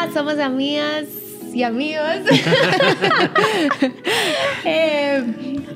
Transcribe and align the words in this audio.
Hola, 0.00 0.12
somos 0.14 0.38
amigas 0.38 1.04
y 1.52 1.62
amigos. 1.62 2.04
eh, 4.64 5.22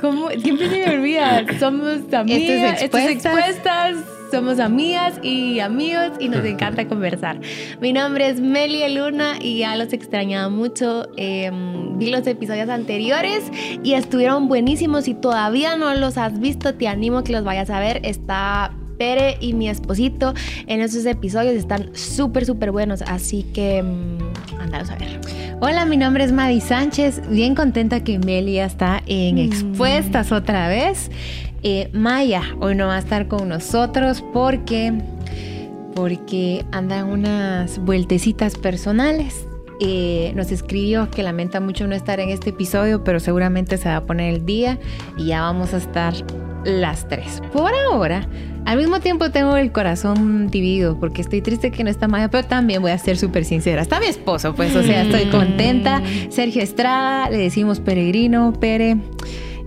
¿cómo? 0.00 0.30
Siempre 0.30 0.70
se 0.70 0.86
me 0.86 0.96
olvida. 0.96 1.44
Somos 1.58 2.10
amigas, 2.10 2.80
expuestas. 2.82 3.96
Somos 4.30 4.60
amigas 4.60 5.20
y 5.22 5.60
amigos 5.60 6.12
y 6.18 6.30
nos 6.30 6.42
encanta 6.46 6.88
conversar. 6.88 7.38
Mi 7.82 7.92
nombre 7.92 8.28
es 8.28 8.40
Melia 8.40 8.88
Luna 8.88 9.34
y 9.40 9.58
ya 9.58 9.76
los 9.76 9.92
extrañaba 9.92 10.48
mucho. 10.48 11.06
Em, 11.18 11.98
vi 11.98 12.10
los 12.10 12.26
episodios 12.26 12.70
anteriores 12.70 13.44
y 13.82 13.92
estuvieron 13.92 14.48
buenísimos. 14.48 15.04
Si 15.04 15.12
todavía 15.12 15.76
no 15.76 15.94
los 15.94 16.16
has 16.16 16.40
visto, 16.40 16.74
te 16.74 16.88
animo 16.88 17.18
a 17.18 17.24
que 17.24 17.32
los 17.32 17.44
vayas 17.44 17.68
a 17.68 17.78
ver. 17.78 18.00
Está 18.04 18.72
Pere 18.98 19.36
y 19.40 19.52
mi 19.52 19.68
esposito 19.68 20.34
en 20.66 20.80
esos 20.80 21.06
episodios 21.06 21.54
están 21.54 21.90
súper, 21.94 22.46
súper 22.46 22.70
buenos. 22.70 23.02
Así 23.02 23.42
que 23.42 23.82
um, 23.82 24.18
a 24.72 24.96
ver. 24.96 25.20
Hola, 25.60 25.84
mi 25.84 25.96
nombre 25.96 26.24
es 26.24 26.32
Madi 26.32 26.60
Sánchez. 26.60 27.22
Bien 27.28 27.54
contenta 27.54 28.02
que 28.02 28.18
Melia 28.18 28.66
está 28.66 29.02
en 29.06 29.36
mm. 29.36 29.38
Expuestas 29.38 30.32
otra 30.32 30.68
vez. 30.68 31.10
Eh, 31.62 31.88
Maya 31.92 32.42
hoy 32.60 32.74
no 32.74 32.88
va 32.88 32.96
a 32.96 32.98
estar 32.98 33.26
con 33.26 33.48
nosotros 33.48 34.22
porque, 34.32 34.92
porque 35.94 36.64
andan 36.72 37.08
unas 37.08 37.78
vueltecitas 37.78 38.56
personales. 38.56 39.46
Eh, 39.80 40.32
nos 40.36 40.52
escribió 40.52 41.10
que 41.10 41.22
lamenta 41.22 41.60
mucho 41.60 41.86
no 41.86 41.94
estar 41.94 42.20
en 42.20 42.30
este 42.30 42.50
episodio, 42.50 43.02
pero 43.02 43.18
seguramente 43.18 43.78
se 43.78 43.88
va 43.88 43.96
a 43.96 44.04
poner 44.04 44.34
el 44.34 44.46
día 44.46 44.78
y 45.16 45.26
ya 45.26 45.40
vamos 45.40 45.72
a 45.72 45.78
estar 45.78 46.14
las 46.64 47.08
tres. 47.08 47.42
Por 47.52 47.72
ahora, 47.90 48.28
al 48.64 48.78
mismo 48.78 49.00
tiempo 49.00 49.30
tengo 49.30 49.56
el 49.56 49.72
corazón 49.72 50.48
dividido 50.48 50.98
porque 50.98 51.22
estoy 51.22 51.42
triste 51.42 51.70
que 51.70 51.84
no 51.84 51.90
está 51.90 52.08
Maya, 52.08 52.28
pero 52.28 52.46
también 52.46 52.82
voy 52.82 52.92
a 52.92 52.98
ser 52.98 53.16
súper 53.16 53.44
sincera. 53.44 53.82
Está 53.82 54.00
mi 54.00 54.06
esposo, 54.06 54.54
pues, 54.54 54.74
o 54.74 54.82
sea, 54.82 55.02
estoy 55.02 55.26
contenta. 55.26 56.00
Mm. 56.00 56.30
Sergio 56.30 56.62
Estrada, 56.62 57.30
le 57.30 57.38
decimos 57.38 57.80
peregrino, 57.80 58.52
Pere. 58.58 58.96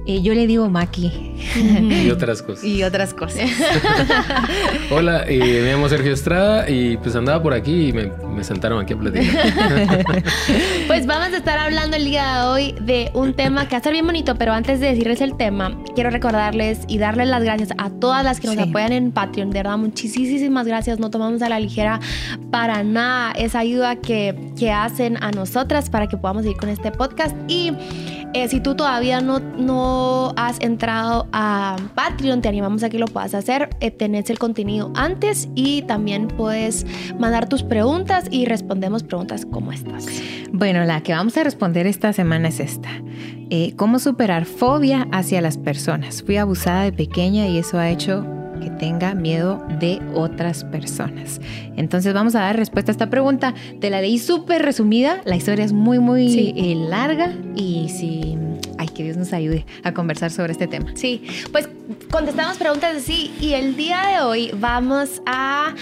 Eh, 0.09 0.21
yo 0.21 0.33
le 0.33 0.47
digo 0.47 0.69
Maki. 0.69 1.35
Y 1.57 2.09
otras 2.11 2.41
cosas. 2.41 2.63
y 2.63 2.81
otras 2.81 3.13
cosas. 3.13 3.41
Hola, 4.89 5.25
eh, 5.27 5.59
me 5.61 5.73
llamo 5.73 5.89
Sergio 5.89 6.13
Estrada 6.13 6.69
y 6.69 6.95
pues 6.95 7.13
andaba 7.17 7.43
por 7.43 7.53
aquí 7.53 7.89
y 7.89 7.91
me, 7.91 8.05
me 8.33 8.41
sentaron 8.41 8.81
aquí 8.81 8.93
a 8.93 8.97
platicar. 8.97 10.05
pues 10.87 11.05
vamos 11.05 11.33
a 11.33 11.37
estar 11.37 11.59
hablando 11.59 11.97
el 11.97 12.05
día 12.05 12.35
de 12.35 12.47
hoy 12.47 12.75
de 12.79 13.11
un 13.15 13.33
tema 13.33 13.65
que 13.65 13.71
va 13.71 13.75
a 13.75 13.79
estar 13.79 13.91
bien 13.91 14.05
bonito, 14.05 14.35
pero 14.35 14.53
antes 14.53 14.79
de 14.79 14.87
decirles 14.87 15.19
el 15.19 15.35
tema, 15.35 15.77
quiero 15.93 16.09
recordarles 16.09 16.79
y 16.87 16.99
darles 16.99 17.27
las 17.27 17.43
gracias 17.43 17.71
a 17.77 17.89
todas 17.89 18.23
las 18.23 18.39
que 18.39 18.47
nos 18.47 18.57
apoyan 18.57 18.93
en 18.93 19.11
Patreon. 19.11 19.49
De 19.49 19.59
verdad, 19.59 19.77
muchísimas 19.77 20.65
gracias. 20.65 20.99
No 20.99 21.09
tomamos 21.09 21.41
a 21.41 21.49
la 21.49 21.59
ligera 21.59 21.99
para 22.49 22.81
nada 22.81 23.33
esa 23.33 23.59
ayuda 23.59 23.97
que, 23.97 24.53
que 24.57 24.71
hacen 24.71 25.21
a 25.21 25.31
nosotras 25.31 25.89
para 25.89 26.07
que 26.07 26.15
podamos 26.15 26.43
seguir 26.43 26.57
con 26.57 26.69
este 26.69 26.93
podcast. 26.93 27.35
Y 27.49 27.73
eh, 28.33 28.47
si 28.47 28.59
tú 28.59 28.75
todavía 28.75 29.21
no, 29.21 29.39
no 29.39 30.33
has 30.35 30.59
entrado 30.61 31.27
a 31.31 31.77
Patreon, 31.95 32.41
te 32.41 32.49
animamos 32.49 32.83
a 32.83 32.89
que 32.89 32.99
lo 32.99 33.07
puedas 33.07 33.33
hacer. 33.33 33.69
Eh, 33.79 33.95
el 34.27 34.39
contenido 34.39 34.91
antes 34.95 35.47
y 35.55 35.83
también 35.83 36.27
puedes 36.27 36.85
mandar 37.19 37.47
tus 37.47 37.63
preguntas 37.63 38.25
y 38.31 38.45
respondemos 38.45 39.03
preguntas 39.03 39.45
como 39.45 39.71
estas. 39.71 40.07
Bueno, 40.51 40.83
la 40.85 41.01
que 41.01 41.13
vamos 41.13 41.37
a 41.37 41.43
responder 41.43 41.87
esta 41.87 42.13
semana 42.13 42.49
es 42.49 42.59
esta. 42.59 42.89
Eh, 43.49 43.73
¿Cómo 43.75 43.99
superar 43.99 44.45
fobia 44.45 45.07
hacia 45.11 45.41
las 45.41 45.57
personas? 45.57 46.23
Fui 46.23 46.37
abusada 46.37 46.83
de 46.83 46.91
pequeña 46.91 47.47
y 47.47 47.57
eso 47.57 47.77
ha 47.77 47.89
hecho 47.89 48.36
que 48.67 48.75
tenga 48.75 49.13
miedo 49.13 49.63
de 49.79 50.01
otras 50.13 50.63
personas. 50.65 51.39
Entonces 51.75 52.13
vamos 52.13 52.35
a 52.35 52.39
dar 52.39 52.57
respuesta 52.57 52.91
a 52.91 52.93
esta 52.93 53.09
pregunta. 53.09 53.53
Te 53.79 53.89
la 53.89 54.01
leí 54.01 54.19
súper 54.19 54.61
resumida, 54.63 55.21
la 55.25 55.35
historia 55.35 55.63
es 55.63 55.73
muy, 55.73 55.99
muy 55.99 56.53
eh, 56.55 56.75
larga 56.75 57.33
y 57.55 57.89
si... 57.89 58.37
Ay, 58.79 58.87
que 58.89 59.03
Dios 59.03 59.17
nos 59.17 59.33
ayude 59.33 59.65
a 59.83 59.93
conversar 59.93 60.31
sobre 60.31 60.51
este 60.51 60.67
tema. 60.67 60.91
Sí, 60.95 61.23
pues 61.51 61.69
contestamos 62.11 62.57
preguntas 62.57 62.95
así 62.97 63.31
y 63.39 63.53
el 63.53 63.75
día 63.75 64.01
de 64.07 64.19
hoy 64.21 64.51
vamos 64.59 65.21
a... 65.25 65.73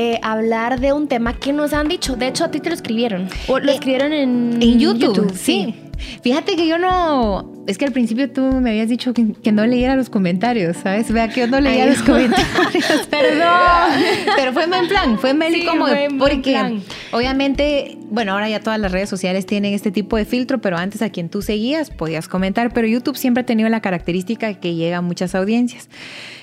Eh, 0.00 0.20
hablar 0.22 0.78
de 0.78 0.92
un 0.92 1.08
tema 1.08 1.32
que 1.32 1.52
nos 1.52 1.72
han 1.72 1.88
dicho. 1.88 2.14
De 2.14 2.28
hecho, 2.28 2.44
a 2.44 2.52
ti 2.52 2.60
te 2.60 2.68
lo 2.68 2.76
escribieron. 2.76 3.28
O 3.48 3.58
lo 3.58 3.68
eh, 3.68 3.74
escribieron 3.74 4.12
en, 4.12 4.62
en 4.62 4.78
YouTube. 4.78 5.32
sí. 5.34 5.74
Fíjate 6.22 6.56
que 6.56 6.66
yo 6.66 6.78
no. 6.78 7.52
Es 7.66 7.78
que 7.78 7.84
al 7.84 7.92
principio 7.92 8.30
tú 8.30 8.42
me 8.42 8.70
habías 8.70 8.88
dicho 8.88 9.12
que, 9.12 9.52
no 9.52 9.66
leyera 9.66 9.96
los 9.96 10.10
comentarios, 10.10 10.76
¿sabes? 10.76 11.12
Vea 11.12 11.28
que 11.28 11.40
yo 11.40 11.46
no 11.46 11.60
leía 11.60 11.86
los 11.86 12.02
comentarios. 12.02 13.06
Perdón. 13.10 14.02
Pero 14.36 14.52
fue 14.52 14.64
en 14.64 14.88
plan, 14.88 15.18
fue 15.18 15.30
en 15.30 15.66
como 15.66 15.86
porque 16.18 16.80
obviamente, 17.12 17.98
bueno, 18.10 18.32
ahora 18.32 18.48
ya 18.48 18.60
todas 18.60 18.78
las 18.78 18.92
redes 18.92 19.08
sociales 19.08 19.46
tienen 19.46 19.74
este 19.74 19.90
tipo 19.90 20.16
de 20.16 20.24
filtro, 20.24 20.60
pero 20.60 20.76
antes 20.76 21.02
a 21.02 21.10
quien 21.10 21.28
tú 21.28 21.42
seguías 21.42 21.90
podías 21.90 22.28
comentar, 22.28 22.72
pero 22.72 22.86
YouTube 22.86 23.16
siempre 23.16 23.42
ha 23.42 23.46
tenido 23.46 23.68
la 23.68 23.80
característica 23.80 24.54
que 24.54 24.74
llega 24.74 24.98
a 24.98 25.02
muchas 25.02 25.34
audiencias. 25.34 25.88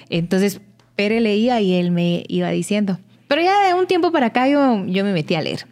Entonces, 0.10 0.62
Pere 0.96 1.20
leía 1.20 1.60
y 1.60 1.74
él 1.74 1.92
me 1.92 2.24
iba 2.28 2.50
diciendo. 2.52 3.00
Pero 3.28 3.42
ya 3.42 3.68
de 3.68 3.74
un 3.74 3.88
tiempo 3.88 4.12
para 4.12 4.28
acá 4.28 4.48
yo, 4.48 4.86
yo 4.86 5.04
me 5.04 5.12
metí 5.12 5.36
a 5.36 5.42
leer. 5.42 5.66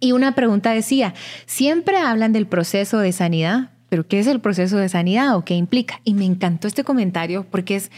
Y 0.00 0.12
una 0.12 0.34
pregunta 0.34 0.72
decía, 0.72 1.14
siempre 1.46 1.98
hablan 1.98 2.32
del 2.32 2.46
proceso 2.46 2.98
de 2.98 3.12
sanidad, 3.12 3.70
pero 3.88 4.06
¿qué 4.06 4.18
es 4.18 4.26
el 4.26 4.40
proceso 4.40 4.76
de 4.76 4.88
sanidad 4.88 5.36
o 5.36 5.44
qué 5.44 5.54
implica? 5.54 6.00
Y 6.04 6.14
me 6.14 6.24
encantó 6.24 6.66
este 6.66 6.84
comentario 6.84 7.46
porque 7.50 7.76
es 7.76 7.90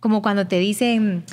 como 0.00 0.20
cuando 0.20 0.46
te 0.46 0.58
dicen, 0.58 1.24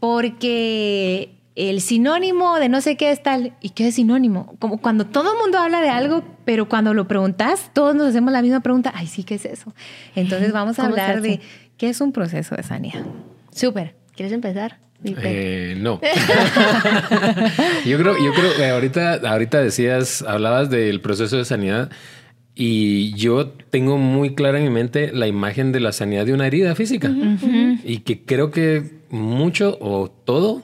porque 0.00 1.34
el 1.54 1.80
sinónimo 1.80 2.58
de 2.58 2.68
no 2.68 2.80
sé 2.80 2.96
qué 2.96 3.10
es 3.10 3.22
tal, 3.22 3.54
¿y 3.60 3.70
qué 3.70 3.88
es 3.88 3.96
sinónimo? 3.96 4.54
Como 4.58 4.78
cuando 4.78 5.06
todo 5.06 5.32
el 5.32 5.38
mundo 5.38 5.58
habla 5.58 5.80
de 5.80 5.90
algo, 5.90 6.22
pero 6.44 6.68
cuando 6.68 6.94
lo 6.94 7.08
preguntas, 7.08 7.70
todos 7.72 7.94
nos 7.94 8.08
hacemos 8.08 8.32
la 8.32 8.42
misma 8.42 8.60
pregunta, 8.60 8.92
ay, 8.94 9.06
sí, 9.06 9.24
¿qué 9.24 9.34
es 9.34 9.44
eso? 9.44 9.74
Entonces 10.14 10.52
vamos 10.52 10.78
a 10.78 10.86
hablar 10.86 11.20
de 11.20 11.40
qué 11.76 11.88
es 11.88 12.00
un 12.00 12.12
proceso 12.12 12.54
de 12.54 12.62
sanidad. 12.62 13.04
Súper, 13.52 13.96
¿quieres 14.14 14.32
empezar? 14.32 14.78
Eh, 15.04 15.76
no. 15.78 16.00
yo 17.86 17.98
creo, 17.98 18.16
yo 18.18 18.32
creo 18.32 18.56
que 18.56 18.66
ahorita, 18.66 19.14
ahorita 19.14 19.60
decías, 19.60 20.22
hablabas 20.22 20.70
del 20.70 21.00
proceso 21.00 21.36
de 21.36 21.44
sanidad 21.44 21.90
y 22.54 23.14
yo 23.14 23.48
tengo 23.48 23.98
muy 23.98 24.34
clara 24.34 24.58
en 24.58 24.64
mi 24.64 24.70
mente 24.70 25.12
la 25.12 25.28
imagen 25.28 25.70
de 25.70 25.78
la 25.78 25.92
sanidad 25.92 26.26
de 26.26 26.34
una 26.34 26.48
herida 26.48 26.74
física. 26.74 27.12
Y 27.84 27.98
que 27.98 28.24
creo 28.24 28.50
que 28.50 28.98
mucho 29.10 29.78
o 29.80 30.10
todo 30.10 30.62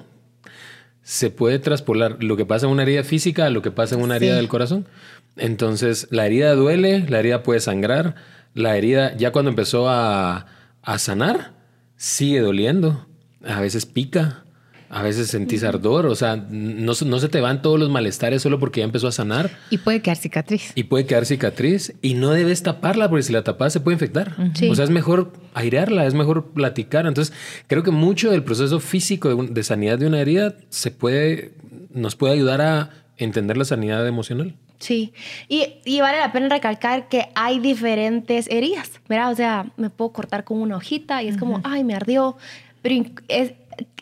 se 1.03 1.31
puede 1.31 1.61
traspolar. 1.61 2.17
Lo 2.21 2.37
que 2.37 2.47
pasa 2.47 2.67
en 2.67 2.73
una 2.73 2.83
herida 2.83 3.05
física 3.05 3.47
a 3.47 3.50
lo 3.50 3.62
que 3.62 3.71
pasa 3.71 3.94
en 3.94 4.03
una 4.03 4.17
herida 4.17 4.34
del 4.34 4.49
corazón. 4.49 4.89
Entonces, 5.37 6.09
la 6.11 6.27
herida 6.27 6.55
duele, 6.56 7.06
la 7.09 7.21
herida 7.21 7.44
puede 7.44 7.61
sangrar, 7.61 8.17
la 8.55 8.77
herida 8.77 9.17
ya 9.17 9.31
cuando 9.31 9.50
empezó 9.50 9.89
a, 9.89 10.47
a 10.83 10.99
sanar, 10.99 11.53
sigue 11.97 12.41
doliendo 12.41 13.06
a 13.47 13.60
veces 13.60 13.87
pica, 13.87 14.44
a 14.91 15.03
veces 15.03 15.28
sentís 15.28 15.65
ardor, 15.65 16.06
o 16.06 16.15
sea, 16.15 16.37
no, 16.37 16.93
no, 17.05 17.19
se 17.19 17.28
te 17.28 17.41
van 17.41 17.62
todos 17.62 17.81
los 17.81 17.91
malestares 17.91 18.43
solo 18.43 18.60
porque 18.60 18.81
ya 18.81 18.84
empezó 18.84 19.09
a 19.09 19.12
sanar. 19.12 19.50
Y 19.71 19.78
puede 19.78 20.00
quedar 20.03 20.16
cicatriz. 20.16 20.72
Y 20.75 20.84
puede 20.84 21.06
quedar 21.06 21.27
cicatriz 21.27 21.94
y 22.00 22.15
no 22.15 22.31
debes 22.31 22.62
taparla 22.62 23.09
porque 23.09 23.25
si 23.25 23.32
la 23.32 23.43
tapas 23.43 23.72
se 23.72 23.81
puede 23.81 23.97
infectar. 23.97 24.37
O 24.71 24.75
sea, 24.75 24.84
es 24.84 24.91
mejor 24.91 25.32
airearla, 25.55 26.06
es 26.06 26.15
mejor 26.15 26.53
platicar. 26.53 27.06
Entonces, 27.06 27.34
creo 27.66 27.82
que 27.82 27.91
mucho 27.91 28.31
del 28.31 28.44
proceso 28.44 28.78
físico 28.78 29.34
de, 29.34 29.53
de 29.53 29.62
sanidad 29.65 29.99
de 29.99 30.06
una 30.06 30.21
herida 30.21 30.55
se 30.69 30.93
puede, 30.93 31.55
nos 31.93 32.15
puede 32.15 32.34
ayudar 32.34 32.61
a 32.61 32.91
entender 33.16 33.56
la 33.56 33.65
sanidad 33.65 34.06
emocional. 34.06 34.55
Sí, 34.78 35.12
y, 35.49 35.76
y, 35.84 36.00
vale 36.00 36.19
la 36.19 36.31
pena 36.31 36.49
recalcar 36.49 37.09
que 37.09 37.28
hay 37.34 37.59
diferentes 37.59 38.49
heridas, 38.50 38.91
¿verdad? 39.09 39.32
O 39.32 39.34
sea, 39.34 39.66
me 39.76 39.88
puedo 39.88 40.12
cortar 40.12 40.44
con 40.44 40.59
una 40.59 40.76
hojita 40.76 41.22
y 41.22 41.28
es 41.28 41.38
como, 41.38 41.61
ay, 41.65 41.84
me 41.84 41.94
ardió, 41.94 42.37
pero 42.84 43.03
es, 43.28 43.55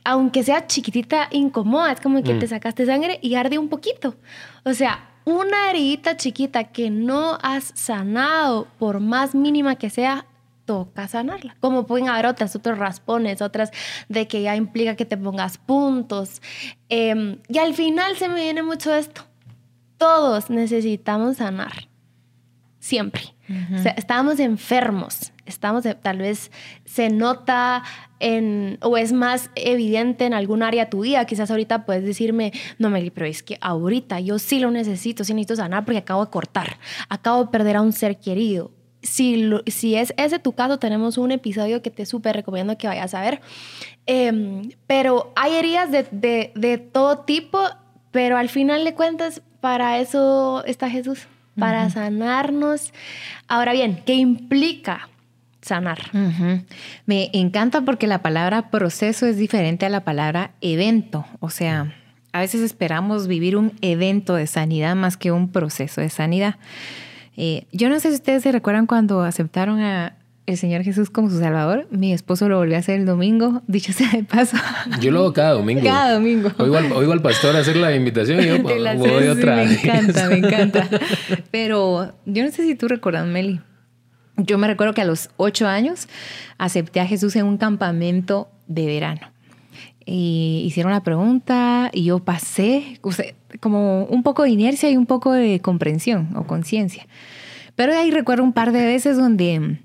aunque 0.02 0.42
sea 0.42 0.66
chiquitita, 0.66 1.28
incomoda, 1.30 1.92
es 1.92 2.00
como 2.00 2.20
que 2.24 2.34
te 2.34 2.46
mm. 2.46 2.48
sacaste 2.48 2.84
sangre 2.84 3.20
y 3.22 3.36
arde 3.36 3.56
un 3.56 3.68
poquito. 3.68 4.16
O 4.64 4.74
sea, 4.74 5.08
una 5.24 5.70
herida 5.70 6.16
chiquita 6.16 6.64
que 6.64 6.90
no 6.90 7.38
has 7.42 7.70
sanado, 7.76 8.66
por 8.80 8.98
más 8.98 9.36
mínima 9.36 9.76
que 9.76 9.88
sea, 9.88 10.26
toca 10.64 11.06
sanarla. 11.06 11.54
Como 11.60 11.86
pueden 11.86 12.08
haber 12.08 12.26
otras, 12.26 12.56
otros 12.56 12.76
raspones, 12.76 13.40
otras 13.40 13.70
de 14.08 14.26
que 14.26 14.42
ya 14.42 14.56
implica 14.56 14.96
que 14.96 15.04
te 15.04 15.16
pongas 15.16 15.58
puntos. 15.58 16.42
Em, 16.88 17.38
y 17.46 17.58
al 17.58 17.74
final 17.74 18.16
se 18.16 18.28
me 18.28 18.40
viene 18.40 18.64
mucho 18.64 18.92
esto. 18.92 19.22
Todos 19.96 20.50
necesitamos 20.50 21.36
sanar. 21.36 21.86
Siempre. 22.80 23.22
o 23.76 23.78
sea, 23.80 23.92
estamos 23.92 24.40
enfermos 24.40 25.31
estamos, 25.46 25.84
tal 26.02 26.18
vez 26.18 26.50
se 26.84 27.10
nota 27.10 27.82
en, 28.20 28.78
o 28.82 28.96
es 28.96 29.12
más 29.12 29.50
evidente 29.54 30.26
en 30.26 30.34
algún 30.34 30.62
área 30.62 30.84
de 30.84 30.90
tu 30.90 31.00
vida. 31.00 31.24
Quizás 31.24 31.50
ahorita 31.50 31.84
puedes 31.84 32.04
decirme, 32.04 32.52
no, 32.78 32.90
Meli, 32.90 33.10
pero 33.10 33.26
es 33.26 33.42
que 33.42 33.58
ahorita 33.60 34.20
yo 34.20 34.38
sí 34.38 34.60
lo 34.60 34.70
necesito, 34.70 35.24
sí 35.24 35.34
necesito 35.34 35.56
sanar 35.56 35.84
porque 35.84 35.98
acabo 35.98 36.24
de 36.24 36.30
cortar, 36.30 36.78
acabo 37.08 37.44
de 37.44 37.50
perder 37.50 37.76
a 37.76 37.82
un 37.82 37.92
ser 37.92 38.18
querido. 38.18 38.70
Si, 39.02 39.50
si 39.66 39.96
es 39.96 40.14
ese 40.16 40.38
tu 40.38 40.52
caso, 40.52 40.78
tenemos 40.78 41.18
un 41.18 41.32
episodio 41.32 41.82
que 41.82 41.90
te 41.90 42.06
súper 42.06 42.36
recomiendo 42.36 42.78
que 42.78 42.86
vayas 42.86 43.14
a 43.14 43.20
ver. 43.20 43.40
Em, 44.06 44.70
pero 44.86 45.32
hay 45.34 45.54
heridas 45.54 45.90
de, 45.90 46.06
de, 46.12 46.52
de 46.54 46.78
todo 46.78 47.18
tipo, 47.20 47.60
pero 48.12 48.36
al 48.36 48.48
final 48.48 48.84
de 48.84 48.94
cuentas 48.94 49.42
para 49.60 49.98
eso 49.98 50.64
está 50.66 50.88
Jesús, 50.88 51.26
para 51.58 51.90
sanarnos. 51.90 52.92
Ahora 53.48 53.72
bien, 53.72 54.02
¿qué 54.06 54.14
implica 54.14 55.08
sanar? 55.62 55.98
Me 57.06 57.30
encanta 57.32 57.80
porque 57.82 58.06
la 58.06 58.20
palabra 58.20 58.70
proceso 58.70 59.26
es 59.26 59.36
diferente 59.36 59.86
a 59.86 59.88
la 59.88 60.04
palabra 60.04 60.52
evento. 60.60 61.24
O 61.40 61.48
sea, 61.48 61.94
a 62.32 62.40
veces 62.40 62.60
esperamos 62.60 63.26
vivir 63.26 63.56
un 63.56 63.72
evento 63.80 64.34
de 64.34 64.46
sanidad 64.46 64.94
más 64.94 65.16
que 65.16 65.32
un 65.32 65.50
proceso 65.50 66.00
de 66.00 66.10
sanidad. 66.10 66.56
Eh, 67.36 67.66
yo 67.72 67.88
no 67.88 67.98
sé 68.00 68.10
si 68.10 68.16
ustedes 68.16 68.42
se 68.42 68.52
recuerdan 68.52 68.86
cuando 68.86 69.22
aceptaron 69.22 69.80
a 69.80 70.16
el 70.46 70.56
Señor 70.56 70.82
Jesús 70.82 71.10
como 71.10 71.30
su 71.30 71.38
Salvador. 71.38 71.86
Mi 71.90 72.12
esposo 72.12 72.48
lo 72.48 72.58
volvió 72.58 72.76
a 72.76 72.80
hacer 72.80 73.00
el 73.00 73.06
domingo, 73.06 73.62
dicho 73.68 73.92
sea 73.92 74.10
de 74.10 74.24
paso. 74.24 74.56
Yo 75.00 75.10
lo 75.10 75.20
hago 75.20 75.32
cada 75.32 75.52
domingo. 75.52 75.82
Cada 75.82 76.14
domingo. 76.14 76.50
Oigo 76.58 77.12
al, 77.12 77.22
pastor 77.22 77.56
a 77.56 77.60
hacer 77.60 77.76
la 77.76 77.94
invitación 77.94 78.40
y 78.40 78.46
yo 78.46 78.62
voy 78.62 79.28
otra 79.28 79.56
Me 79.56 79.74
encanta, 79.74 80.28
me 80.28 80.36
encanta. 80.38 80.88
Pero 81.50 82.14
yo 82.26 82.44
no 82.44 82.50
sé 82.50 82.64
si 82.64 82.74
tú 82.74 82.88
recuerdas, 82.88 83.26
Meli. 83.26 83.60
Yo 84.44 84.58
me 84.58 84.66
recuerdo 84.66 84.94
que 84.94 85.02
a 85.02 85.04
los 85.04 85.30
ocho 85.36 85.66
años 85.66 86.08
acepté 86.58 87.00
a 87.00 87.06
Jesús 87.06 87.36
en 87.36 87.46
un 87.46 87.58
campamento 87.58 88.48
de 88.66 88.86
verano. 88.86 89.30
Y 90.04 90.64
hicieron 90.66 90.90
la 90.92 91.04
pregunta 91.04 91.90
y 91.92 92.04
yo 92.04 92.18
pasé 92.18 92.98
como 93.60 94.04
un 94.04 94.22
poco 94.24 94.42
de 94.42 94.50
inercia 94.50 94.90
y 94.90 94.96
un 94.96 95.06
poco 95.06 95.32
de 95.32 95.60
comprensión 95.60 96.30
o 96.34 96.44
conciencia. 96.44 97.06
Pero 97.76 97.92
de 97.92 97.98
ahí 97.98 98.10
recuerdo 98.10 98.42
un 98.42 98.52
par 98.52 98.72
de 98.72 98.84
veces 98.84 99.16
donde 99.16 99.78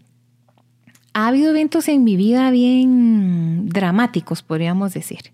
ha 1.14 1.28
habido 1.28 1.52
eventos 1.52 1.88
en 1.88 2.04
mi 2.04 2.16
vida 2.16 2.50
bien 2.52 3.70
dramáticos, 3.70 4.42
podríamos 4.42 4.94
decir. 4.94 5.34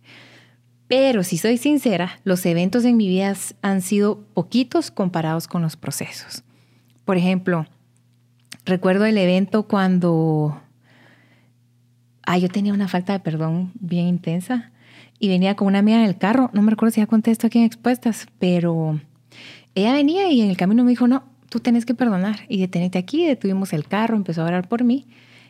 Pero 0.87 1.23
si 1.23 1.37
soy 1.37 1.57
sincera, 1.57 2.19
los 2.23 2.45
eventos 2.45 2.83
en 2.85 2.97
mi 2.97 3.07
vida 3.07 3.33
han 3.61 3.81
sido 3.81 4.25
poquitos 4.33 4.91
comparados 4.91 5.47
con 5.47 5.61
los 5.61 5.77
procesos. 5.77 6.43
Por 7.05 7.17
ejemplo, 7.17 7.65
recuerdo 8.65 9.05
el 9.05 9.17
evento 9.17 9.63
cuando 9.63 10.61
ah, 12.25 12.37
yo 12.37 12.49
tenía 12.49 12.73
una 12.73 12.87
falta 12.87 13.13
de 13.13 13.19
perdón 13.19 13.71
bien 13.75 14.07
intensa 14.07 14.71
y 15.19 15.29
venía 15.29 15.55
con 15.55 15.67
una 15.67 15.79
amiga 15.79 15.97
en 15.97 16.05
el 16.05 16.17
carro. 16.17 16.49
No 16.53 16.61
me 16.61 16.71
recuerdo 16.71 16.93
si 16.93 17.01
ya 17.01 17.07
conté 17.07 17.31
esto 17.31 17.47
aquí 17.47 17.59
en 17.59 17.65
Expuestas, 17.65 18.27
pero 18.39 18.99
ella 19.75 19.93
venía 19.93 20.29
y 20.29 20.41
en 20.41 20.49
el 20.49 20.57
camino 20.57 20.83
me 20.83 20.89
dijo, 20.89 21.07
no, 21.07 21.23
tú 21.49 21.59
tienes 21.59 21.85
que 21.85 21.93
perdonar 21.93 22.41
y 22.49 22.59
detenete 22.59 22.97
aquí. 22.97 23.25
Detuvimos 23.25 23.73
el 23.73 23.87
carro, 23.87 24.15
empezó 24.15 24.41
a 24.41 24.45
orar 24.45 24.67
por 24.67 24.83
mí 24.83 25.07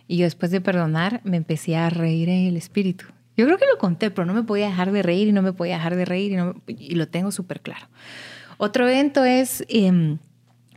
y 0.07 0.17
yo 0.17 0.25
después 0.25 0.51
de 0.51 0.61
perdonar 0.61 1.21
me 1.23 1.37
empecé 1.37 1.75
a 1.75 1.89
reír 1.89 2.29
en 2.29 2.47
el 2.47 2.57
espíritu. 2.57 3.05
Yo 3.35 3.45
creo 3.45 3.57
que 3.57 3.65
lo 3.65 3.79
conté, 3.79 4.11
pero 4.11 4.25
no 4.25 4.33
me 4.33 4.43
podía 4.43 4.67
dejar 4.67 4.91
de 4.91 5.01
reír 5.01 5.27
y 5.27 5.31
no 5.31 5.41
me 5.41 5.53
podía 5.53 5.75
dejar 5.75 5.95
de 5.95 6.05
reír 6.05 6.37
y, 6.67 6.73
y 6.73 6.95
lo 6.95 7.07
tengo 7.07 7.31
súper 7.31 7.61
claro. 7.61 7.87
Otro 8.57 8.87
evento 8.87 9.23
es 9.25 9.65
em, 9.69 10.19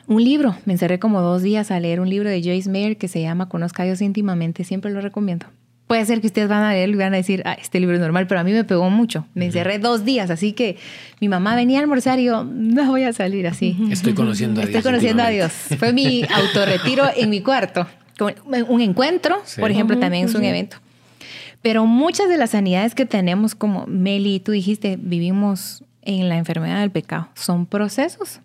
un 0.06 0.24
libro. 0.24 0.56
Me 0.64 0.72
encerré 0.72 0.98
como 0.98 1.20
dos 1.20 1.42
días 1.42 1.70
a 1.70 1.80
leer 1.80 2.00
un 2.00 2.08
libro 2.08 2.28
de 2.28 2.42
Joyce 2.42 2.70
Meyer 2.70 2.96
que 2.96 3.08
se 3.08 3.20
llama 3.20 3.48
Conozca 3.48 3.82
a 3.82 3.86
Dios 3.86 4.00
íntimamente. 4.00 4.64
Siempre 4.64 4.90
lo 4.90 5.00
recomiendo. 5.00 5.46
Puede 5.86 6.04
ser 6.04 6.20
que 6.20 6.26
ustedes 6.26 6.48
van 6.48 6.64
a 6.64 6.72
leerlo 6.72 6.96
y 6.96 6.98
van 6.98 7.14
a 7.14 7.16
decir, 7.16 7.42
ah, 7.44 7.56
este 7.60 7.78
libro 7.78 7.94
es 7.94 8.00
normal, 8.00 8.26
pero 8.26 8.40
a 8.40 8.44
mí 8.44 8.52
me 8.52 8.64
pegó 8.64 8.90
mucho. 8.90 9.24
Me 9.34 9.46
encerré 9.46 9.78
dos 9.78 10.04
días, 10.04 10.30
así 10.30 10.52
que 10.52 10.76
mi 11.20 11.28
mamá 11.28 11.54
venía 11.54 11.78
a 11.78 11.82
almorzar 11.82 12.18
y 12.18 12.24
yo, 12.24 12.42
no 12.42 12.86
voy 12.86 13.04
a 13.04 13.12
salir 13.12 13.46
así. 13.46 13.76
Estoy 13.90 14.12
conociendo 14.12 14.60
a 14.60 14.64
Dios. 14.64 14.76
Estoy 14.76 14.90
conociendo 14.90 15.22
a 15.22 15.28
Dios. 15.28 15.52
Fue 15.78 15.92
mi 15.92 16.24
autorretiro 16.34 17.04
en 17.16 17.30
mi 17.30 17.40
cuarto. 17.40 17.86
Un 18.68 18.80
encuentro, 18.80 19.40
por 19.60 19.70
ejemplo, 19.70 19.96
también 19.98 20.26
es 20.26 20.34
un 20.34 20.42
evento. 20.42 20.78
Pero 21.62 21.86
muchas 21.86 22.28
de 22.28 22.36
las 22.36 22.50
sanidades 22.50 22.94
que 22.94 23.06
tenemos, 23.06 23.54
como 23.54 23.86
Meli, 23.86 24.40
tú 24.40 24.52
dijiste, 24.52 24.98
vivimos 25.00 25.84
en 26.02 26.28
la 26.28 26.36
enfermedad 26.36 26.80
del 26.80 26.90
pecado, 26.90 27.28
son 27.34 27.66
procesos. 27.66 28.40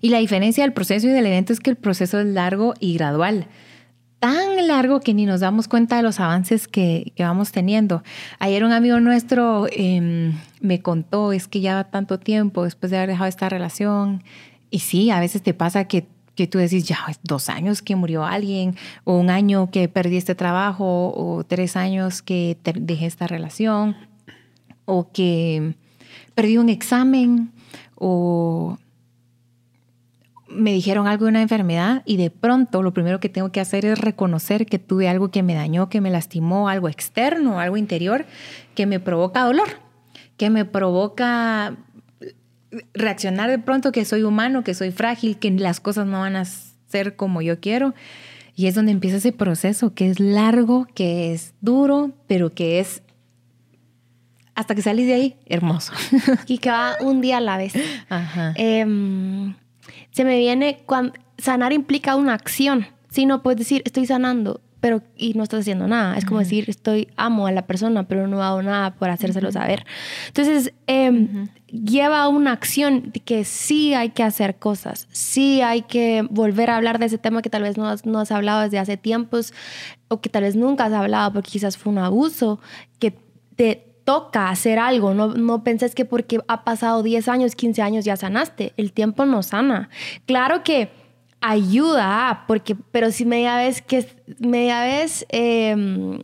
Y 0.00 0.10
la 0.10 0.18
diferencia 0.18 0.64
del 0.64 0.72
proceso 0.72 1.08
y 1.08 1.10
del 1.10 1.26
evento 1.26 1.52
es 1.52 1.60
que 1.60 1.70
el 1.70 1.76
proceso 1.76 2.20
es 2.20 2.26
largo 2.26 2.74
y 2.80 2.94
gradual 2.94 3.48
tan 4.18 4.66
largo 4.66 5.00
que 5.00 5.14
ni 5.14 5.26
nos 5.26 5.40
damos 5.40 5.68
cuenta 5.68 5.96
de 5.96 6.02
los 6.02 6.20
avances 6.20 6.66
que, 6.66 7.12
vamos 7.18 7.52
teniendo. 7.52 8.02
Ayer 8.38 8.64
un 8.64 8.72
amigo 8.72 8.98
nuestro 9.00 9.66
em, 9.70 10.32
me 10.60 10.80
contó, 10.82 11.32
es 11.32 11.46
que 11.46 11.60
ya 11.60 11.84
tanto 11.84 12.18
tiempo 12.18 12.64
después 12.64 12.90
de 12.90 12.98
haber 12.98 13.10
dejado 13.10 13.28
esta 13.28 13.48
relación. 13.48 14.24
Y 14.70 14.80
sí, 14.80 15.10
a 15.10 15.20
veces 15.20 15.42
te 15.42 15.54
pasa 15.54 15.84
que, 15.84 16.06
que 16.34 16.46
tú 16.46 16.58
decís, 16.58 16.84
ya, 16.84 16.98
dos 17.22 17.48
años 17.48 17.80
que 17.80 17.96
murió 17.96 18.24
alguien, 18.24 18.76
o 19.04 19.16
un 19.16 19.30
año 19.30 19.70
que 19.70 19.88
perdí 19.88 20.16
este 20.16 20.34
trabajo, 20.34 21.12
o 21.16 21.44
tres 21.44 21.76
años 21.76 22.22
que 22.22 22.58
dejé 22.64 23.06
esta 23.06 23.26
relación, 23.26 23.96
o 24.84 25.10
que 25.12 25.74
perdí 26.34 26.58
un 26.58 26.68
examen, 26.70 27.52
o 27.94 28.78
me 30.50 30.72
dijeron 30.72 31.06
algo 31.06 31.24
de 31.24 31.30
una 31.30 31.42
enfermedad 31.42 32.02
y 32.04 32.16
de 32.16 32.30
pronto 32.30 32.82
lo 32.82 32.92
primero 32.92 33.20
que 33.20 33.28
tengo 33.28 33.52
que 33.52 33.60
hacer 33.60 33.84
es 33.84 33.98
reconocer 33.98 34.66
que 34.66 34.78
tuve 34.78 35.08
algo 35.08 35.30
que 35.30 35.42
me 35.42 35.54
dañó, 35.54 35.88
que 35.88 36.00
me 36.00 36.10
lastimó, 36.10 36.68
algo 36.68 36.88
externo, 36.88 37.60
algo 37.60 37.76
interior, 37.76 38.26
que 38.74 38.86
me 38.86 39.00
provoca 39.00 39.44
dolor, 39.44 39.68
que 40.36 40.50
me 40.50 40.64
provoca 40.64 41.76
reaccionar 42.94 43.50
de 43.50 43.58
pronto 43.58 43.92
que 43.92 44.04
soy 44.04 44.22
humano, 44.22 44.64
que 44.64 44.74
soy 44.74 44.90
frágil, 44.90 45.38
que 45.38 45.50
las 45.50 45.80
cosas 45.80 46.06
no 46.06 46.20
van 46.20 46.36
a 46.36 46.44
ser 46.44 47.16
como 47.16 47.42
yo 47.42 47.60
quiero. 47.60 47.94
Y 48.54 48.66
es 48.66 48.74
donde 48.74 48.92
empieza 48.92 49.18
ese 49.18 49.32
proceso 49.32 49.94
que 49.94 50.10
es 50.10 50.18
largo, 50.18 50.86
que 50.94 51.32
es 51.32 51.54
duro, 51.60 52.12
pero 52.26 52.52
que 52.52 52.80
es 52.80 53.02
hasta 54.54 54.74
que 54.74 54.82
salís 54.82 55.06
de 55.06 55.14
ahí, 55.14 55.36
hermoso. 55.46 55.92
Y 56.48 56.58
que 56.58 56.68
va 56.68 56.96
un 57.00 57.20
día 57.20 57.36
a 57.36 57.40
la 57.40 57.56
vez. 57.56 57.74
Ajá. 58.08 58.54
Em, 58.56 59.54
se 60.18 60.24
me 60.24 60.36
viene 60.36 60.82
cuando 60.84 61.12
sanar 61.36 61.72
implica 61.72 62.16
una 62.16 62.34
acción. 62.34 62.88
Si 63.08 63.24
no 63.24 63.40
puedes 63.40 63.60
decir 63.60 63.82
estoy 63.84 64.04
sanando, 64.04 64.60
pero 64.80 65.00
y 65.16 65.34
no 65.34 65.44
estás 65.44 65.60
haciendo 65.60 65.86
nada. 65.86 66.18
Es 66.18 66.24
como 66.24 66.40
decir 66.40 66.64
estoy 66.66 67.06
amo 67.14 67.46
a 67.46 67.52
la 67.52 67.68
persona, 67.68 68.02
pero 68.08 68.26
no 68.26 68.42
hago 68.42 68.60
nada 68.60 68.96
por 68.96 69.10
hacérselo 69.10 69.52
saber. 69.52 69.86
Entonces 70.26 70.72
em, 70.88 71.46
lleva 71.68 72.26
una 72.26 72.50
acción 72.50 73.12
de 73.12 73.20
que 73.20 73.44
sí 73.44 73.94
hay 73.94 74.10
que 74.10 74.24
hacer 74.24 74.56
cosas, 74.56 75.06
sí 75.12 75.62
hay 75.62 75.82
que 75.82 76.26
volver 76.28 76.70
a 76.70 76.78
hablar 76.78 76.98
de 76.98 77.06
ese 77.06 77.18
tema 77.18 77.40
que 77.40 77.50
tal 77.50 77.62
vez 77.62 77.78
no 77.78 77.86
has, 77.86 78.04
no 78.04 78.18
has 78.18 78.32
hablado 78.32 78.62
desde 78.62 78.80
hace 78.80 78.96
tiempos 78.96 79.54
o 80.08 80.20
que 80.20 80.28
tal 80.28 80.42
vez 80.42 80.56
nunca 80.56 80.86
has 80.86 80.94
hablado 80.94 81.32
porque 81.32 81.52
quizás 81.52 81.76
fue 81.76 81.92
un 81.92 81.98
abuso 81.98 82.58
que 82.98 83.16
te 83.54 83.87
toca 84.08 84.48
hacer 84.48 84.78
algo. 84.78 85.12
No, 85.12 85.34
no 85.34 85.62
penses 85.62 85.94
que 85.94 86.06
porque 86.06 86.40
ha 86.48 86.64
pasado 86.64 87.02
10 87.02 87.28
años, 87.28 87.54
15 87.54 87.82
años 87.82 88.06
ya 88.06 88.16
sanaste. 88.16 88.72
El 88.78 88.92
tiempo 88.92 89.26
no 89.26 89.42
sana. 89.42 89.90
Claro 90.24 90.64
que 90.64 90.88
ayuda, 91.42 92.44
porque, 92.48 92.74
pero 92.74 93.10
si 93.10 93.26
media 93.26 93.58
vez 93.58 93.82
que 93.82 94.06
media 94.38 94.80
vez 94.80 95.26
em, 95.28 96.20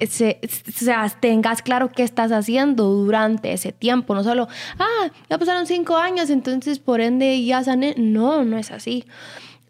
se, 0.00 0.40
o 0.42 0.72
sea, 0.72 1.06
tengas 1.20 1.60
claro 1.60 1.90
qué 1.90 2.02
estás 2.02 2.32
haciendo 2.32 2.84
durante 2.88 3.52
ese 3.52 3.72
tiempo, 3.72 4.14
no 4.14 4.24
solo, 4.24 4.48
ah, 4.78 5.10
ya 5.28 5.36
pasaron 5.36 5.66
cinco 5.66 5.98
años, 5.98 6.30
entonces 6.30 6.78
por 6.78 7.02
ende 7.02 7.44
ya 7.44 7.62
sané. 7.62 7.94
No, 7.98 8.42
no 8.46 8.56
es 8.56 8.70
así. 8.70 9.04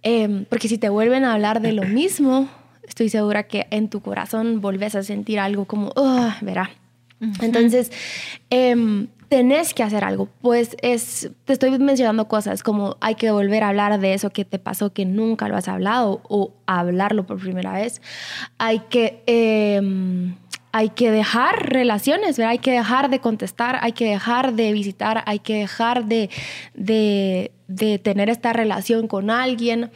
Em, 0.04 0.44
porque 0.44 0.68
si 0.68 0.78
te 0.78 0.90
vuelven 0.90 1.24
a 1.24 1.32
hablar 1.32 1.60
de 1.60 1.72
lo 1.72 1.82
mismo, 1.82 2.48
estoy 2.84 3.08
segura 3.08 3.48
que 3.48 3.66
en 3.72 3.88
tu 3.88 4.00
corazón 4.00 4.60
volvés 4.60 4.94
a 4.94 5.02
sentir 5.02 5.40
algo 5.40 5.64
como, 5.64 5.90
oh, 5.96 6.30
verá, 6.40 6.70
entonces, 7.40 7.92
em, 8.50 9.08
tenés 9.28 9.72
que 9.72 9.82
hacer 9.82 10.04
algo. 10.04 10.28
Pues 10.42 10.76
es, 10.82 11.30
te 11.46 11.54
estoy 11.54 11.78
mencionando 11.78 12.28
cosas 12.28 12.62
como 12.62 12.98
hay 13.00 13.14
que 13.14 13.30
volver 13.30 13.64
a 13.64 13.70
hablar 13.70 13.98
de 13.98 14.12
eso 14.12 14.28
que 14.28 14.44
te 14.44 14.58
pasó 14.58 14.92
que 14.92 15.06
nunca 15.06 15.48
lo 15.48 15.56
has 15.56 15.68
hablado 15.68 16.20
o 16.28 16.52
hablarlo 16.66 17.24
por 17.24 17.40
primera 17.40 17.72
vez. 17.72 18.02
Hay 18.58 18.80
que, 18.90 19.22
em, 19.26 20.34
hay 20.72 20.88
que 20.88 21.10
dejar 21.10 21.70
relaciones, 21.70 22.38
hay 22.38 22.58
que 22.58 22.72
dejar 22.72 23.10
de 23.10 23.20
contestar, 23.20 23.78
hay 23.82 23.92
que 23.92 24.06
dejar 24.06 24.54
de 24.54 24.72
visitar, 24.72 25.22
hay 25.26 25.38
que 25.38 25.58
dejar 25.58 26.06
de, 26.06 26.30
de, 26.74 27.52
de 27.68 27.98
tener 27.98 28.30
esta 28.30 28.54
relación 28.54 29.06
con 29.06 29.30
alguien 29.30 29.90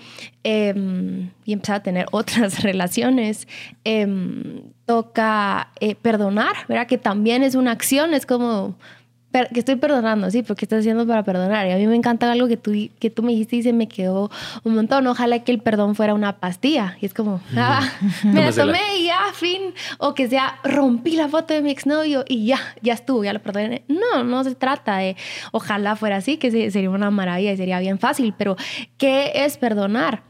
em, 0.45 1.31
y 1.45 1.55
empezar 1.55 1.77
a 1.77 1.83
tener 1.83 2.07
otras 2.13 2.63
relaciones 2.63 3.49
toca 4.85 5.73
eh, 5.81 5.95
perdonar, 5.97 6.55
¿verdad? 6.69 6.87
Que 6.87 6.99
también 6.99 7.43
es 7.43 7.55
una 7.55 7.73
acción, 7.73 8.15
es 8.15 8.27
como 8.27 8.77
que 9.45 9.61
estoy 9.61 9.77
perdonando, 9.77 10.31
sí, 10.31 10.43
porque 10.43 10.65
estás 10.65 10.81
haciendo 10.81 11.07
para 11.07 11.23
perdonar. 11.23 11.67
Y 11.67 11.73
a 11.73 11.77
mí 11.77 11.87
me 11.87 11.97
encanta 11.97 12.31
algo 12.31 12.49
que 12.49 12.57
tú, 12.57 12.73
que 12.99 13.11
tú 13.11 13.23
me 13.23 13.33
dijiste 13.33 13.57
y 13.57 13.63
se 13.63 13.73
me 13.73 13.89
quedó 13.89 14.31
un 14.65 14.75
montón. 14.75 15.07
Ojalá 15.07 15.41
que 15.41 15.53
el 15.53 15.61
perdón 15.61 15.95
fuera 15.95 16.15
una 16.15 16.37
pastilla. 16.39 16.97
Y 17.01 17.07
es 17.07 17.15
como, 17.15 17.41
ah, 17.57 17.89
me 18.25 18.43
la 18.43 18.53
tomé 18.53 18.81
y 18.99 19.07
ya, 19.07 19.21
fin. 19.35 19.75
O 19.99 20.15
que 20.15 20.29
sea, 20.29 20.59
rompí 20.65 21.17
la 21.17 21.29
foto 21.29 21.55
de 21.55 21.63
mi 21.63 21.71
exnovio 21.71 22.25
y 22.29 22.47
ya, 22.47 22.61
ya 22.83 22.95
estuvo, 22.95 23.25
ya 23.25 23.33
lo 23.33 23.41
perdoné. 23.41 23.83
No, 23.89 24.25
no 24.25 24.45
se 24.45 24.55
trata 24.55 24.99
de, 24.99 25.17
ojalá 25.53 25.97
fuera 25.97 26.17
así, 26.17 26.37
que 26.37 26.51
sería 26.71 26.91
una 26.91 27.11
maravilla 27.11 27.53
y 27.53 27.57
sería 27.57 27.81
bien 27.81 27.99
fácil. 27.99 28.35
Pero, 28.37 28.57
¿qué 28.99 29.33
es 29.35 29.59
perdonar? 29.59 30.23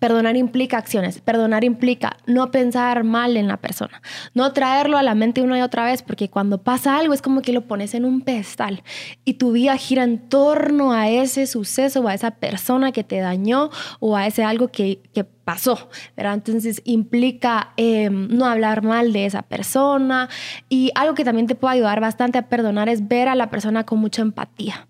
Perdonar 0.00 0.36
implica 0.36 0.78
acciones, 0.78 1.20
perdonar 1.20 1.64
implica 1.64 2.16
no 2.26 2.50
pensar 2.50 3.04
mal 3.04 3.36
en 3.36 3.48
la 3.48 3.56
persona, 3.56 4.02
no 4.34 4.52
traerlo 4.52 4.98
a 4.98 5.02
la 5.02 5.14
mente 5.14 5.42
una 5.42 5.58
y 5.58 5.62
otra 5.62 5.84
vez, 5.84 6.02
porque 6.02 6.28
cuando 6.28 6.62
pasa 6.62 6.96
algo 6.96 7.14
es 7.14 7.22
como 7.22 7.42
que 7.42 7.52
lo 7.52 7.66
pones 7.66 7.94
en 7.94 8.04
un 8.04 8.20
pedestal 8.20 8.82
y 9.24 9.34
tu 9.34 9.52
vida 9.52 9.76
gira 9.76 10.04
en 10.04 10.28
torno 10.28 10.92
a 10.92 11.08
ese 11.08 11.46
suceso 11.46 12.00
o 12.00 12.08
a 12.08 12.14
esa 12.14 12.32
persona 12.32 12.92
que 12.92 13.04
te 13.04 13.18
dañó 13.18 13.70
o 14.00 14.16
a 14.16 14.26
ese 14.26 14.44
algo 14.44 14.68
que, 14.68 15.00
que 15.12 15.24
pasó, 15.44 15.90
¿verdad? 16.16 16.34
Entonces 16.34 16.80
implica 16.84 17.72
em, 17.76 18.28
no 18.28 18.46
hablar 18.46 18.82
mal 18.82 19.12
de 19.12 19.26
esa 19.26 19.42
persona 19.42 20.28
y 20.68 20.90
algo 20.94 21.14
que 21.14 21.24
también 21.24 21.46
te 21.46 21.54
puede 21.54 21.74
ayudar 21.74 22.00
bastante 22.00 22.38
a 22.38 22.48
perdonar 22.48 22.88
es 22.88 23.06
ver 23.06 23.28
a 23.28 23.34
la 23.34 23.50
persona 23.50 23.84
con 23.84 23.98
mucha 23.98 24.22
empatía. 24.22 24.88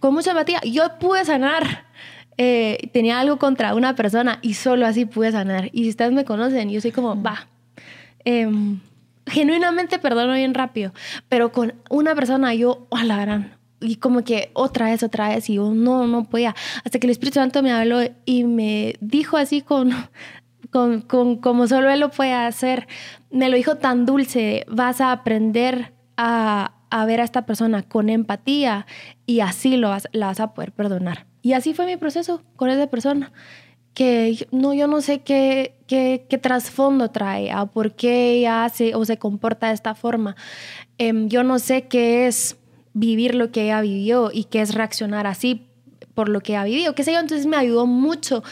Con 0.00 0.14
mucha 0.14 0.30
empatía. 0.30 0.60
Yo 0.62 0.98
pude 0.98 1.24
sanar 1.24 1.86
eh, 2.38 2.90
tenía 2.92 3.18
algo 3.20 3.38
contra 3.38 3.74
una 3.74 3.94
persona 3.94 4.38
y 4.42 4.54
solo 4.54 4.86
así 4.86 5.06
pude 5.06 5.32
sanar. 5.32 5.70
Y 5.72 5.84
si 5.84 5.90
ustedes 5.90 6.12
me 6.12 6.24
conocen, 6.24 6.70
yo 6.70 6.80
soy 6.80 6.92
como, 6.92 7.20
va, 7.20 7.46
em, 8.24 8.80
genuinamente 9.26 9.98
perdono 9.98 10.34
bien 10.34 10.54
rápido, 10.54 10.92
pero 11.28 11.52
con 11.52 11.74
una 11.90 12.14
persona 12.14 12.54
yo, 12.54 12.86
oh, 12.90 12.98
la 12.98 13.16
gran, 13.16 13.56
y 13.80 13.96
como 13.96 14.22
que 14.24 14.50
otra 14.54 14.86
vez, 14.86 15.02
otra 15.02 15.28
vez, 15.28 15.48
y 15.50 15.54
yo 15.54 15.72
no, 15.72 16.06
no 16.06 16.24
podía. 16.24 16.54
Hasta 16.84 16.98
que 16.98 17.06
el 17.06 17.10
Espíritu 17.10 17.34
Santo 17.36 17.62
me 17.62 17.72
habló 17.72 18.00
y 18.24 18.44
me 18.44 18.96
dijo 19.00 19.36
así 19.36 19.62
con, 19.62 19.90
con, 20.70 21.02
con 21.02 21.36
como 21.36 21.66
solo 21.66 21.90
Él 21.90 22.00
lo 22.00 22.10
puede 22.10 22.32
hacer, 22.32 22.86
me 23.30 23.48
lo 23.48 23.56
dijo 23.56 23.76
tan 23.76 24.06
dulce, 24.06 24.64
vas 24.68 25.00
a 25.00 25.12
aprender 25.12 25.92
a, 26.16 26.72
a 26.90 27.06
ver 27.06 27.20
a 27.20 27.24
esta 27.24 27.46
persona 27.46 27.82
con 27.82 28.08
empatía 28.08 28.86
y 29.26 29.40
así 29.40 29.76
lo 29.76 29.90
vas, 29.90 30.08
la 30.12 30.26
vas 30.26 30.40
a 30.40 30.54
poder 30.54 30.72
perdonar. 30.72 31.26
Y 31.46 31.52
así 31.52 31.74
fue 31.74 31.86
mi 31.86 31.96
proceso 31.96 32.42
con 32.56 32.70
esa 32.70 32.88
persona, 32.88 33.30
que 33.94 34.48
no, 34.50 34.74
yo 34.74 34.88
no 34.88 35.00
sé 35.00 35.20
qué, 35.20 35.76
qué, 35.86 36.26
qué 36.28 36.38
trasfondo 36.38 37.12
trae, 37.12 37.54
o 37.54 37.68
por 37.68 37.94
qué 37.94 38.32
ella 38.32 38.64
hace 38.64 38.96
o 38.96 39.04
se 39.04 39.16
comporta 39.16 39.68
de 39.68 39.74
esta 39.74 39.94
forma. 39.94 40.34
Em, 40.98 41.28
yo 41.28 41.44
no 41.44 41.60
sé 41.60 41.82
qué 41.82 42.26
es 42.26 42.56
vivir 42.94 43.36
lo 43.36 43.52
que 43.52 43.62
ella 43.62 43.80
vivió 43.80 44.30
y 44.32 44.42
qué 44.42 44.60
es 44.60 44.74
reaccionar 44.74 45.28
así 45.28 45.68
por 46.14 46.28
lo 46.28 46.40
que 46.40 46.54
ella 46.54 46.64
vivido, 46.64 46.96
qué 46.96 47.04
sé 47.04 47.12
yo, 47.12 47.20
entonces 47.20 47.46
me 47.46 47.56
ayudó 47.56 47.86
mucho 47.86 48.42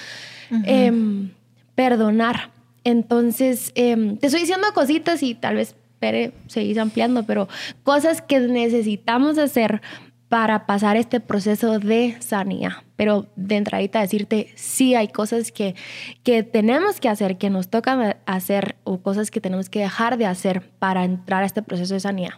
em, 0.65 1.33
perdonar. 1.75 2.53
Entonces, 2.85 3.73
em, 3.75 4.19
te 4.19 4.29
estoy 4.29 4.43
diciendo 4.43 4.69
cositas 4.73 5.21
y 5.25 5.35
tal 5.35 5.57
vez 5.57 5.75
Pere 5.99 6.33
seguís 6.47 6.79
ampliando, 6.79 7.25
pero 7.25 7.49
cosas 7.83 8.23
que 8.23 8.39
necesitamos 8.39 9.37
hacer 9.39 9.83
para 10.29 10.67
pasar 10.67 10.97
este 10.97 11.21
proceso 11.21 11.79
de 11.79 12.17
sanidad. 12.21 12.73
Pero 12.97 13.27
de 13.37 13.57
entradita 13.57 14.01
decirte, 14.01 14.53
sí 14.57 14.95
hay 14.95 15.09
cosas 15.09 15.53
que, 15.53 15.75
que 16.23 16.43
tenemos 16.43 17.01
que 17.01 17.09
hacer, 17.09 17.39
que 17.39 17.51
nos 17.51 17.69
toca 17.69 18.17
hacer 18.27 18.77
o 18.85 19.01
cosas 19.01 19.31
que 19.31 19.41
tenemos 19.41 19.69
que 19.69 19.81
dejar 19.81 20.19
de 20.19 20.27
hacer 20.27 20.63
para 20.79 21.05
entrar 21.05 21.43
a 21.43 21.47
este 21.47 21.63
proceso 21.63 21.95
de 21.95 22.01
sanidad. 22.01 22.35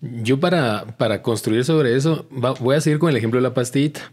Yo 0.00 0.40
para, 0.40 0.86
para 0.96 1.22
construir 1.22 1.64
sobre 1.64 1.96
eso 1.96 2.26
voy 2.60 2.76
a 2.76 2.80
seguir 2.80 2.98
con 2.98 3.10
el 3.10 3.16
ejemplo 3.16 3.38
de 3.38 3.42
la 3.42 3.54
pastillita. 3.54 4.12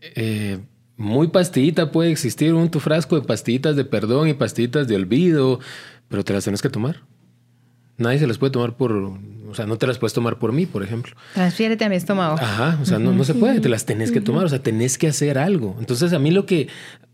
Eh, 0.00 0.58
muy 0.96 1.28
pastillita 1.28 1.90
puede 1.90 2.10
existir 2.10 2.54
un 2.54 2.70
tu 2.70 2.80
frasco 2.80 3.20
de 3.20 3.26
pastillitas 3.26 3.76
de 3.76 3.84
perdón 3.84 4.28
y 4.28 4.34
pastillitas 4.34 4.88
de 4.88 4.96
olvido, 4.96 5.60
pero 6.08 6.24
te 6.24 6.32
las 6.32 6.44
tienes 6.44 6.62
que 6.62 6.70
tomar. 6.70 7.02
Nadie 7.98 8.18
se 8.18 8.26
las 8.26 8.38
puede 8.38 8.52
tomar 8.52 8.76
por, 8.76 9.18
sea, 9.56 9.66
no 9.66 9.76
te 9.78 9.86
las 9.86 9.98
puedes 9.98 10.12
tomar 10.12 10.38
por 10.38 10.52
mí, 10.52 10.66
por 10.66 10.82
ejemplo. 10.82 11.16
Transfiérete 11.34 11.84
a 11.84 11.88
mi 11.88 11.96
estómago. 11.96 12.36
Ajá, 12.38 12.78
o 12.80 12.84
sea, 12.84 12.98
no, 12.98 13.12
no 13.12 13.24
se 13.24 13.34
puede, 13.34 13.60
te 13.60 13.68
las 13.68 13.86
tenés 13.86 14.12
que 14.12 14.20
tomar, 14.20 14.44
o 14.44 14.48
sea, 14.48 14.62
tenés 14.62 14.98
que 14.98 15.08
hacer 15.08 15.38
algo. 15.38 15.76
Entonces, 15.78 16.12
a 16.12 16.18
mí 16.18 16.30
lo 16.30 16.46
que, 16.46 16.68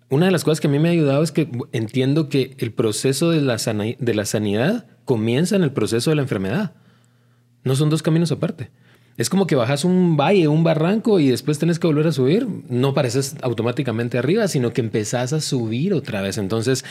una 0.09 0.27
de 0.27 0.33
las 0.33 0.45
cosas 0.45 0.61
que 0.61 0.67
a 0.67 0.71
mí 0.71 0.79
me 0.79 0.89
ha 0.89 0.93
ayudado 0.93 1.23
es 1.23 1.33
que 1.33 1.49
entiendo 1.73 2.29
que 2.29 2.55
el 2.59 2.73
proceso 2.73 3.31
de 3.31 3.41
la, 3.41 3.57
de 3.57 4.15
la 4.15 4.25
sanidad 4.27 4.87
comienza 5.05 5.57
en 5.57 5.63
el 5.63 5.73
proceso 5.73 6.11
de 6.11 6.17
la 6.17 6.23
enfermedad. 6.23 6.75
No 7.65 7.77
son 7.77 7.91
dos 7.91 8.03
caminos 8.03 8.33
aparte. 8.33 8.71
Es 9.19 9.29
como 9.29 9.47
que 9.47 9.57
bajas 9.57 9.85
un 9.85 10.17
valle, 10.17 10.49
un 10.49 10.65
barranco 10.65 11.21
y 11.21 11.29
después 11.29 11.59
tenés 11.59 11.79
que 11.79 11.87
volver 11.87 12.07
a 12.07 12.13
subir. 12.13 12.47
No 12.69 12.95
pareces 12.95 13.37
automáticamente 13.43 14.19
arriba, 14.19 14.49
sino 14.49 14.73
que 14.73 14.81
empezás 14.81 15.33
a 15.33 15.41
subir 15.41 15.93
otra 15.93 16.23
vez. 16.23 16.39
Entonces, 16.39 16.85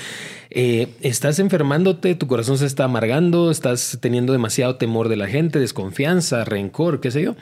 eh, 0.51 0.90
estás 1.01 1.40
enfermándote, 1.40 2.13
tu 2.16 2.28
corazón 2.28 2.58
se 2.58 2.68
está 2.68 2.84
amargando, 2.84 3.50
estás 3.50 3.98
teniendo 4.01 4.34
demasiado 4.34 4.75
temor 4.75 5.10
de 5.10 5.18
la 5.18 5.28
gente, 5.28 5.60
desconfianza, 5.60 6.46
rencor, 6.46 7.00
qué 7.01 7.10
sé 7.10 7.24
yo. 7.24 7.36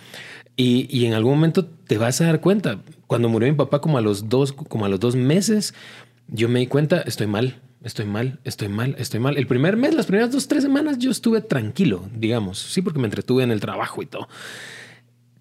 Y, 0.56 0.88
y, 0.90 1.06
en 1.06 1.14
algún 1.14 1.36
momento 1.36 1.66
te 1.66 1.98
vas 1.98 2.20
a 2.22 2.26
dar 2.26 2.42
cuenta. 2.42 2.80
Cuando 3.08 3.30
murió 3.30 3.50
mi 3.50 3.58
papá, 3.58 3.80
como 3.80 3.98
a 3.98 4.02
los 4.02 4.28
dos, 4.28 4.52
como 4.54 4.86
a 4.86 4.90
los 4.90 5.00
dos 5.00 5.16
meses, 5.16 5.74
yo 6.28 6.50
me 6.50 6.60
di 6.60 6.68
cuenta, 6.68 7.02
estoy 7.02 7.28
mal, 7.28 7.62
estoy 7.84 8.06
mal, 8.06 8.40
estoy 8.44 8.70
mal, 8.70 8.96
estoy 8.98 9.20
mal. 9.20 9.38
El 9.38 9.48
primer 9.48 9.78
mes, 9.78 9.94
las 9.94 10.06
primeras 10.06 10.32
dos, 10.32 10.48
tres 10.48 10.64
semanas, 10.64 10.98
yo 10.98 11.12
estuve 11.12 11.42
tranquilo, 11.42 12.10
digamos, 12.16 12.60
sí, 12.60 12.82
porque 12.82 13.00
me 13.00 13.06
entretuve 13.06 13.44
en 13.44 13.52
el 13.52 13.60
trabajo 13.60 14.02
y 14.02 14.06
todo. 14.06 14.28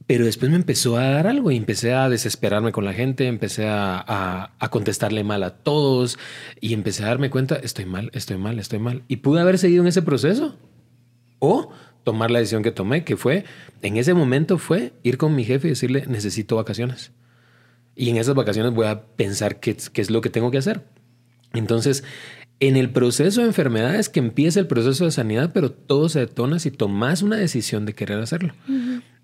Pero 0.06 0.24
después 0.24 0.50
me 0.50 0.56
empezó 0.56 0.96
a 0.96 1.04
dar 1.10 1.26
algo 1.26 1.50
y 1.50 1.56
empecé 1.56 1.92
a 1.92 2.08
desesperarme 2.08 2.72
con 2.72 2.84
la 2.84 2.94
gente, 2.94 3.26
empecé 3.26 3.66
a, 3.68 4.54
contestarle 4.70 5.22
mal 5.22 5.42
a 5.42 5.50
todos 5.50 6.18
y 6.60 6.72
empecé 6.72 7.04
a 7.04 7.08
darme 7.08 7.28
cuenta, 7.28 7.56
estoy 7.56 7.84
mal, 7.84 8.10
estoy 8.14 8.38
mal, 8.38 8.58
estoy 8.58 8.78
mal. 8.78 9.02
Y 9.08 9.16
pude 9.16 9.40
haber 9.42 9.58
seguido 9.58 9.82
en 9.82 9.88
ese 9.88 10.00
proceso 10.00 10.56
o 11.40 11.72
tomar 12.04 12.30
la 12.30 12.38
decisión 12.38 12.62
que 12.62 12.70
tomé, 12.70 13.04
que 13.04 13.18
fue, 13.18 13.44
en 13.82 13.98
ese 13.98 14.14
momento 14.14 14.56
fue 14.56 14.94
ir 15.02 15.18
con 15.18 15.34
mi 15.34 15.44
jefe 15.44 15.66
y 15.68 15.70
decirle, 15.70 16.04
necesito 16.06 16.56
vacaciones. 16.56 17.12
Y 17.94 18.08
en 18.08 18.16
esas 18.16 18.34
vacaciones 18.34 18.72
voy 18.72 18.86
a 18.86 19.02
pensar 19.02 19.60
qué 19.60 19.76
es 19.92 20.10
lo 20.10 20.22
que 20.22 20.30
tengo 20.30 20.50
que 20.50 20.58
hacer. 20.58 20.84
Entonces, 21.52 22.04
en 22.60 22.76
el 22.76 22.90
proceso 22.90 23.40
de 23.40 23.48
enfermedades 23.48 24.08
que 24.08 24.20
empieza 24.20 24.60
el 24.60 24.66
proceso 24.66 25.04
de 25.04 25.10
sanidad, 25.10 25.50
pero 25.54 25.70
todo 25.70 26.08
se 26.08 26.20
detona 26.20 26.58
si 26.58 26.70
tomas 26.70 27.22
una 27.22 27.36
decisión 27.36 27.86
de 27.86 27.94
querer 27.94 28.18
hacerlo. 28.18 28.54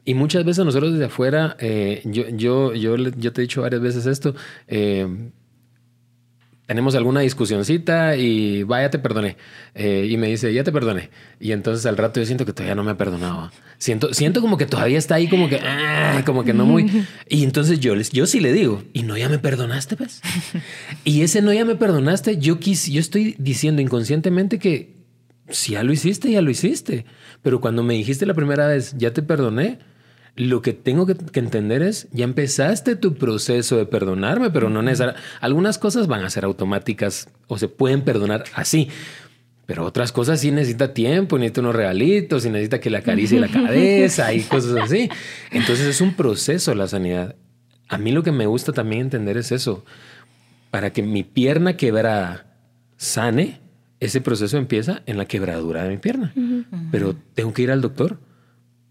Y 0.05 0.15
muchas 0.15 0.45
veces 0.45 0.65
nosotros 0.65 0.93
desde 0.93 1.07
afuera, 1.07 1.57
eh, 1.59 2.03
yo, 2.05 2.29
yo, 2.29 2.75
yo, 2.75 2.97
yo, 2.97 3.33
te 3.33 3.41
he 3.41 3.43
dicho 3.43 3.63
varias 3.63 3.81
veces 3.81 4.07
esto, 4.07 4.35
eh, 4.69 5.31
tenemos 6.67 6.95
alguna 6.95 7.21
discusioncita 7.21 8.17
y 8.17 8.63
vaya, 8.63 8.91
te 8.91 8.99
perdoné. 8.99 9.37
Eh, 9.75 10.09
y 10.11 10.17
me 10.17 10.29
dice, 10.29 10.53
ya 10.53 10.65
te 10.65 10.73
perdoné. 10.73 11.11
Y 11.39 11.53
entonces 11.53 11.85
al 11.85 11.97
rato 11.97 12.21
yo 12.21 12.27
siento 12.27 12.47
que 12.47 12.53
todavía 12.53 12.75
no 12.75 12.85
me 12.85 12.93
ha 12.93 12.97
perdonado. 12.97 13.51
Siento, 13.79 14.15
siento 14.15 14.41
como 14.41 14.57
que 14.57 14.65
todavía 14.65 14.97
está 14.97 15.17
ahí, 15.17 15.29
como 15.29 15.49
que, 15.49 15.57
ah, 15.57 16.23
como 16.25 16.45
que 16.45 16.55
no 16.55 16.65
muy. 16.65 17.07
Y 17.29 17.45
entonces 17.45 17.81
yo, 17.81 17.95
yo 17.95 18.27
sí 18.27 18.41
le 18.41 18.53
digo, 18.53 18.83
y 18.93 19.03
no 19.03 19.17
ya 19.17 19.29
me 19.29 19.39
perdonaste, 19.39 19.97
pues. 19.97 20.23
y 21.05 21.23
ese 21.23 21.43
no 21.43 21.53
ya 21.53 21.65
me 21.65 21.75
perdonaste, 21.75 22.39
yo, 22.39 22.59
quis, 22.61 22.87
yo 22.87 23.01
estoy 23.01 23.37
diciendo 23.39 23.83
inconscientemente 23.83 24.59
que 24.59 24.95
si 25.51 25.73
ya 25.73 25.83
lo 25.83 25.93
hiciste, 25.93 26.31
ya 26.31 26.41
lo 26.41 26.51
hiciste. 26.51 27.05
Pero 27.43 27.61
cuando 27.61 27.83
me 27.83 27.95
dijiste 27.95 28.25
la 28.25 28.35
primera 28.35 28.67
vez, 28.69 28.95
ya 28.97 29.13
te 29.13 29.23
perdoné, 29.23 29.81
lo 30.37 30.63
que 30.63 30.73
tengo 30.73 31.07
que, 31.07 31.39
entender 31.39 31.83
es, 31.83 32.09
ya 32.13 32.25
empezaste 32.25 32.97
tu 32.97 33.15
proceso 33.15 33.77
de 33.77 33.87
perdonarme, 33.87 34.51
pero 34.51 34.69
no 34.69 34.83
necesariamente. 34.83 35.27
Algunas 35.41 35.79
cosas 35.79 36.09
van 36.09 36.25
a 36.25 36.31
ser 36.31 36.45
automáticas 36.45 37.29
o 37.47 37.57
se 37.57 37.69
pueden 37.69 38.03
perdonar 38.03 38.45
así. 38.55 38.89
Pero 39.67 39.85
otras 39.85 40.13
cosas 40.13 40.41
sí 40.41 40.51
necesita 40.51 40.93
tiempo, 40.93 41.39
necesita 41.39 41.61
unos 41.63 41.77
regalitos, 41.77 42.45
y 42.45 42.51
necesita 42.51 42.81
que 42.81 42.91
le 42.91 42.99
acaricie 42.99 43.41
la 43.41 43.49
cabeza 43.49 44.35
y 44.35 44.41
cosas 44.43 44.77
así. 44.77 45.09
Entonces 45.53 45.87
es 45.87 46.01
un 46.01 46.15
proceso 46.15 46.75
la 46.75 46.89
sanidad. 46.89 47.37
A 47.89 47.97
mí 47.97 48.11
lo 48.13 48.23
que 48.23 48.33
me 48.33 48.47
gusta 48.47 48.73
también 48.73 49.03
entender 49.03 49.37
es 49.37 49.53
eso. 49.53 49.85
Para 50.71 50.93
que 50.93 51.03
mi 51.03 51.23
pierna 51.23 51.77
quebrada 51.77 52.59
sane, 52.97 53.61
ese 54.01 54.21
proceso 54.21 54.59
empieza 54.59 55.03
en 55.07 55.17
la 55.17 55.27
quebradura 55.27 55.85
de 55.85 55.91
mi 55.91 55.99
pierna. 55.99 56.35
Pero 56.91 57.15
tengo 57.35 57.55
que 57.55 57.63
ir 57.63 57.71
al 57.71 57.81
doctor 57.81 58.19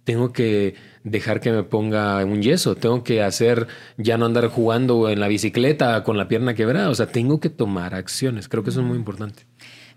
tengo 0.04 0.34
que 0.34 0.76
dejar 1.04 1.40
que 1.40 1.52
me 1.52 1.64
ponga 1.64 2.24
un 2.26 2.42
yeso, 2.42 2.76
tengo 2.76 3.04
que 3.04 3.22
hacer, 3.24 3.68
ya 3.98 4.18
no 4.18 4.26
andar 4.26 4.48
jugando 4.48 5.10
en 5.10 5.20
la 5.20 5.28
bicicleta 5.28 6.04
con 6.04 6.18
la 6.18 6.28
pierna 6.28 6.54
quebrada, 6.54 6.90
o 6.90 6.96
sea, 6.96 7.08
tengo 7.08 7.40
que 7.40 7.50
tomar 7.50 7.94
acciones, 7.96 8.48
creo 8.48 8.64
que 8.64 8.70
eso 8.70 8.82
es 8.82 8.86
muy 8.86 8.98
importante. 8.98 9.44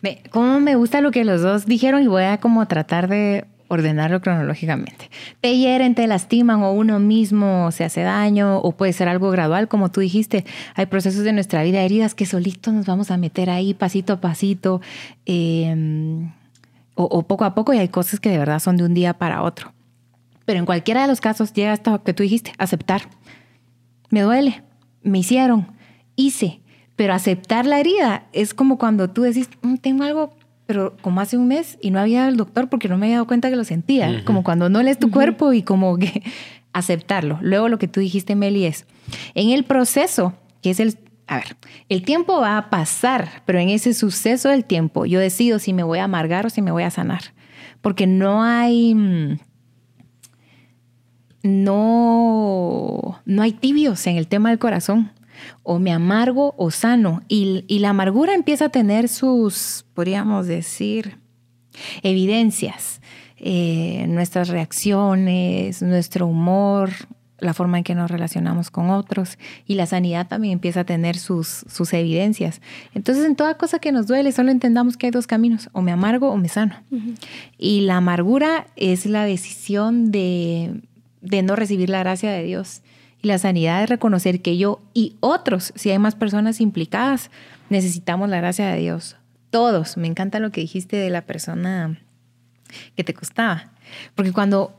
Me, 0.02 0.22
como 0.30 0.60
me 0.60 0.74
gusta 0.74 1.00
lo 1.00 1.10
que 1.10 1.24
los 1.24 1.42
dos 1.42 1.66
dijeron 1.66 2.02
y 2.02 2.06
voy 2.06 2.24
a 2.24 2.38
como 2.38 2.66
tratar 2.66 3.08
de 3.08 3.46
ordenarlo 3.68 4.20
cronológicamente. 4.20 5.10
Te 5.40 5.56
hieren, 5.56 5.94
te 5.94 6.06
lastiman 6.06 6.62
o 6.62 6.72
uno 6.72 7.00
mismo 7.00 7.70
se 7.72 7.84
hace 7.84 8.02
daño 8.02 8.58
o 8.58 8.72
puede 8.72 8.92
ser 8.92 9.08
algo 9.08 9.30
gradual, 9.30 9.68
como 9.68 9.90
tú 9.90 10.00
dijiste. 10.00 10.44
Hay 10.74 10.86
procesos 10.86 11.24
de 11.24 11.32
nuestra 11.32 11.62
vida, 11.62 11.82
heridas 11.82 12.14
que 12.14 12.26
solitos 12.26 12.72
nos 12.72 12.86
vamos 12.86 13.10
a 13.10 13.16
meter 13.16 13.50
ahí 13.50 13.74
pasito 13.74 14.12
a 14.12 14.20
pasito 14.20 14.80
em, 15.24 16.30
o, 16.94 17.04
o 17.04 17.22
poco 17.24 17.44
a 17.44 17.54
poco 17.54 17.74
y 17.74 17.78
hay 17.78 17.88
cosas 17.88 18.20
que 18.20 18.28
de 18.28 18.38
verdad 18.38 18.60
son 18.60 18.76
de 18.76 18.84
un 18.84 18.94
día 18.94 19.14
para 19.14 19.42
otro. 19.42 19.75
Pero 20.46 20.58
en 20.58 20.64
cualquiera 20.64 21.02
de 21.02 21.08
los 21.08 21.20
casos 21.20 21.52
llega 21.52 21.72
hasta 21.72 21.98
que 21.98 22.14
tú 22.14 22.22
dijiste, 22.22 22.52
aceptar. 22.56 23.02
Me 24.08 24.22
duele, 24.22 24.62
me 25.02 25.18
hicieron, 25.18 25.66
hice, 26.14 26.60
pero 26.96 27.12
aceptar 27.12 27.66
la 27.66 27.78
herida 27.78 28.26
es 28.32 28.54
como 28.54 28.78
cuando 28.78 29.10
tú 29.10 29.22
decís, 29.22 29.50
mm, 29.62 29.76
tengo 29.76 30.04
algo, 30.04 30.34
pero 30.66 30.96
como 31.02 31.20
hace 31.20 31.36
un 31.36 31.48
mes 31.48 31.76
y 31.82 31.90
no 31.90 32.00
había 32.00 32.26
el 32.28 32.36
doctor 32.36 32.68
porque 32.68 32.88
no 32.88 32.96
me 32.96 33.06
había 33.06 33.16
dado 33.16 33.26
cuenta 33.26 33.50
que 33.50 33.56
lo 33.56 33.64
sentía, 33.64 34.24
como 34.24 34.42
cuando 34.42 34.68
no 34.68 34.82
lees 34.82 34.98
tu 34.98 35.10
cuerpo 35.10 35.52
y 35.52 35.62
como 35.62 35.98
que 35.98 36.22
aceptarlo. 36.72 37.38
Luego 37.42 37.68
lo 37.68 37.78
que 37.78 37.88
tú 37.88 38.00
dijiste, 38.00 38.34
Meli, 38.34 38.64
es, 38.64 38.86
en 39.34 39.50
el 39.50 39.64
proceso, 39.64 40.34
que 40.62 40.70
es 40.70 40.80
el 40.80 40.96
a 41.28 41.36
ver, 41.36 41.56
el 41.88 42.02
tiempo 42.02 42.40
va 42.40 42.56
a 42.56 42.70
pasar, 42.70 43.42
pero 43.46 43.58
en 43.58 43.68
ese 43.68 43.94
suceso 43.94 44.48
del 44.48 44.64
tiempo 44.64 45.06
yo 45.06 45.18
decido 45.18 45.58
si 45.58 45.72
me 45.72 45.82
voy 45.82 45.98
a 45.98 46.04
amargar 46.04 46.46
o 46.46 46.50
si 46.50 46.62
me 46.62 46.70
voy 46.70 46.84
a 46.84 46.90
sanar. 46.90 47.34
Porque 47.80 48.06
no 48.06 48.42
hay... 48.42 48.94
Mm, 48.94 49.38
no, 51.42 53.20
no 53.24 53.42
hay 53.42 53.52
tibios 53.52 54.06
en 54.06 54.16
el 54.16 54.26
tema 54.26 54.50
del 54.50 54.58
corazón. 54.58 55.12
O 55.62 55.78
me 55.78 55.92
amargo 55.92 56.54
o 56.56 56.70
sano. 56.70 57.22
Y, 57.28 57.64
y 57.68 57.80
la 57.80 57.90
amargura 57.90 58.34
empieza 58.34 58.66
a 58.66 58.68
tener 58.70 59.08
sus, 59.08 59.84
podríamos 59.94 60.46
decir, 60.46 61.18
evidencias. 62.02 63.00
Eh, 63.38 64.06
nuestras 64.08 64.48
reacciones, 64.48 65.82
nuestro 65.82 66.26
humor, 66.26 66.90
la 67.38 67.52
forma 67.52 67.78
en 67.78 67.84
que 67.84 67.94
nos 67.94 68.10
relacionamos 68.10 68.70
con 68.70 68.88
otros 68.88 69.38
y 69.66 69.74
la 69.74 69.86
sanidad 69.86 70.26
también 70.26 70.54
empieza 70.54 70.80
a 70.80 70.84
tener 70.84 71.18
sus, 71.18 71.64
sus 71.68 71.92
evidencias. 71.92 72.60
Entonces, 72.94 73.26
en 73.26 73.36
toda 73.36 73.58
cosa 73.58 73.78
que 73.78 73.92
nos 73.92 74.06
duele, 74.06 74.32
solo 74.32 74.50
entendamos 74.50 74.96
que 74.96 75.06
hay 75.06 75.12
dos 75.12 75.26
caminos, 75.26 75.68
o 75.72 75.82
me 75.82 75.92
amargo 75.92 76.30
o 76.30 76.36
me 76.36 76.48
sano. 76.48 76.76
Y 77.58 77.82
la 77.82 77.98
amargura 77.98 78.68
es 78.76 79.04
la 79.06 79.24
decisión 79.24 80.10
de, 80.10 80.80
de 81.26 81.42
no 81.42 81.56
recibir 81.56 81.90
la 81.90 82.00
gracia 82.00 82.30
de 82.30 82.42
Dios. 82.44 82.82
Y 83.22 83.28
la 83.28 83.38
sanidad 83.38 83.82
es 83.82 83.88
reconocer 83.88 84.42
que 84.42 84.56
yo 84.56 84.80
y 84.94 85.16
otros, 85.20 85.72
si 85.74 85.90
hay 85.90 85.98
más 85.98 86.14
personas 86.14 86.60
implicadas, 86.60 87.30
necesitamos 87.70 88.28
la 88.28 88.38
gracia 88.38 88.68
de 88.68 88.78
Dios. 88.78 89.16
Todos. 89.50 89.96
Me 89.96 90.06
encanta 90.06 90.38
lo 90.38 90.50
que 90.50 90.60
dijiste 90.60 90.96
de 90.96 91.10
la 91.10 91.22
persona 91.22 92.00
que 92.94 93.04
te 93.04 93.14
costaba. 93.14 93.72
Porque 94.14 94.32
cuando 94.32 94.78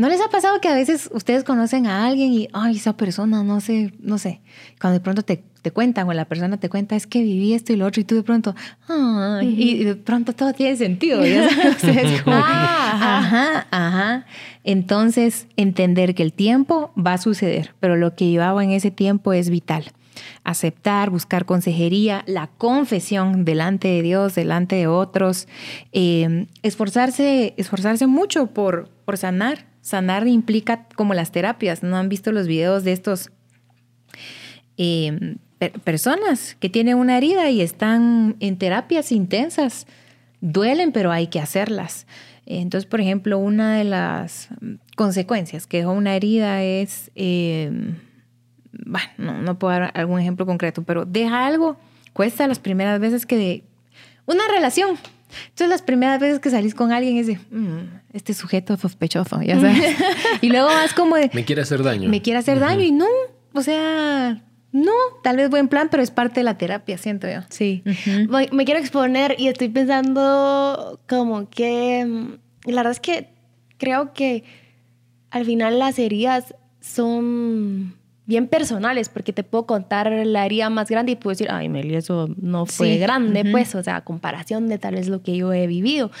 ¿No 0.00 0.08
les 0.08 0.18
ha 0.22 0.30
pasado 0.30 0.62
que 0.62 0.68
a 0.68 0.74
veces 0.74 1.10
ustedes 1.12 1.44
conocen 1.44 1.86
a 1.86 2.06
alguien 2.06 2.32
y, 2.32 2.48
ay, 2.54 2.76
esa 2.76 2.96
persona, 2.96 3.42
no 3.42 3.60
sé, 3.60 3.92
no 4.00 4.16
sé, 4.16 4.40
cuando 4.80 4.98
de 4.98 5.04
pronto 5.04 5.22
te, 5.22 5.44
te 5.60 5.72
cuentan 5.72 6.08
o 6.08 6.14
la 6.14 6.24
persona 6.24 6.56
te 6.56 6.70
cuenta, 6.70 6.96
es 6.96 7.06
que 7.06 7.20
viví 7.20 7.52
esto 7.52 7.74
y 7.74 7.76
lo 7.76 7.84
otro, 7.84 8.00
y 8.00 8.04
tú 8.04 8.14
de 8.14 8.22
pronto, 8.22 8.54
ay, 8.88 9.54
y 9.58 9.84
de 9.84 9.96
pronto 9.96 10.32
todo 10.32 10.54
tiene 10.54 10.74
sentido. 10.76 11.22
¿ya 11.26 11.50
sabes? 11.78 12.22
como, 12.22 12.34
ah, 12.34 13.18
ajá, 13.18 13.66
ajá. 13.70 14.26
Entonces, 14.64 15.48
entender 15.58 16.14
que 16.14 16.22
el 16.22 16.32
tiempo 16.32 16.94
va 16.96 17.12
a 17.12 17.18
suceder, 17.18 17.74
pero 17.78 17.96
lo 17.96 18.16
que 18.16 18.32
yo 18.32 18.42
hago 18.42 18.62
en 18.62 18.70
ese 18.70 18.90
tiempo 18.90 19.34
es 19.34 19.50
vital 19.50 19.92
aceptar, 20.44 21.10
buscar 21.10 21.44
consejería, 21.44 22.24
la 22.26 22.48
confesión 22.58 23.44
delante 23.44 23.88
de 23.88 24.02
Dios, 24.02 24.34
delante 24.34 24.76
de 24.76 24.86
otros, 24.86 25.46
eh, 25.92 26.46
esforzarse, 26.62 27.54
esforzarse 27.56 28.06
mucho 28.06 28.46
por, 28.48 28.88
por 29.04 29.16
sanar, 29.16 29.69
Sanar 29.80 30.26
implica 30.28 30.86
como 30.94 31.14
las 31.14 31.32
terapias. 31.32 31.82
¿No 31.82 31.96
han 31.96 32.08
visto 32.08 32.32
los 32.32 32.46
videos 32.46 32.84
de 32.84 32.92
estos 32.92 33.30
em, 34.76 35.38
personas 35.84 36.56
que 36.60 36.68
tienen 36.68 36.96
una 36.96 37.16
herida 37.16 37.50
y 37.50 37.60
están 37.60 38.36
en 38.40 38.58
terapias 38.58 39.12
intensas? 39.12 39.86
Duelen, 40.40 40.92
pero 40.92 41.12
hay 41.12 41.26
que 41.26 41.40
hacerlas. 41.40 42.06
Entonces, 42.46 42.88
por 42.88 43.00
ejemplo, 43.00 43.38
una 43.38 43.76
de 43.76 43.84
las 43.84 44.48
consecuencias 44.96 45.66
que 45.66 45.78
dejó 45.78 45.92
una 45.92 46.16
herida 46.16 46.62
es, 46.62 47.10
em, 47.14 47.96
bueno, 48.86 49.08
no, 49.18 49.42
no, 49.42 49.58
puedo 49.58 49.72
dar 49.72 49.92
algún 49.94 50.20
ejemplo 50.20 50.46
concreto, 50.46 50.82
pero 50.82 51.04
deja 51.04 51.46
algo, 51.46 51.76
cuesta 52.12 52.46
las 52.48 52.58
primeras 52.58 52.98
veces 52.98 53.24
que 53.24 53.36
de 53.36 53.64
una 54.26 54.48
relación, 54.48 54.96
entonces 55.44 55.68
las 55.68 55.82
primeras 55.82 56.20
veces 56.20 56.38
que 56.40 56.50
salís 56.50 56.74
con 56.74 56.92
alguien 56.92 57.16
es 57.16 57.26
de, 57.26 57.38
mm, 57.50 58.00
este 58.12 58.34
sujeto 58.34 58.76
sospechoso, 58.76 59.42
ya 59.42 59.60
sabes. 59.60 59.96
y 60.40 60.48
luego 60.48 60.66
vas 60.66 60.92
como 60.94 61.16
de... 61.16 61.30
Me 61.32 61.44
quiere 61.44 61.62
hacer 61.62 61.82
daño. 61.82 62.08
Me 62.08 62.22
quiere 62.22 62.38
hacer 62.38 62.58
daño 62.60 62.82
y 62.82 62.92
no, 62.92 63.06
o 63.52 63.62
sea, 63.62 64.42
no, 64.72 64.92
tal 65.22 65.36
vez 65.36 65.50
buen 65.50 65.68
plan, 65.68 65.88
pero 65.90 66.02
es 66.02 66.10
parte 66.10 66.40
de 66.40 66.44
la 66.44 66.56
terapia, 66.58 66.98
siento 66.98 67.28
yo. 67.28 67.40
Sí. 67.48 67.82
me, 68.28 68.64
quiero 68.64 68.80
exponer 68.80 69.36
y 69.38 69.48
estoy 69.48 69.68
pensando 69.68 71.00
como 71.08 71.48
que, 71.50 72.04
mm, 72.06 72.70
la 72.70 72.76
verdad 72.76 72.92
es 72.92 73.00
que 73.00 73.28
creo 73.78 74.12
que 74.12 74.44
al 75.30 75.44
final 75.44 75.78
las 75.78 75.98
heridas 75.98 76.54
son 76.80 77.99
bien 78.30 78.46
personales, 78.46 79.08
porque 79.08 79.32
te 79.32 79.42
puedo 79.42 79.66
contar 79.66 80.08
la 80.10 80.46
herida 80.46 80.70
más 80.70 80.88
grande 80.88 81.12
y 81.12 81.16
puedo 81.16 81.32
decir, 81.32 81.48
ay, 81.50 81.68
Meli, 81.68 81.96
eso 81.96 82.28
no 82.40 82.64
fue 82.64 82.96
grande, 82.96 83.44
pues, 83.44 83.74
o 83.74 83.82
sea, 83.82 84.02
comparación 84.02 84.68
de 84.68 84.78
tal 84.78 84.94
vez 84.94 85.08
lo 85.08 85.20
que 85.20 85.36
yo 85.36 85.52
he 85.52 85.66
vivido. 85.66 86.12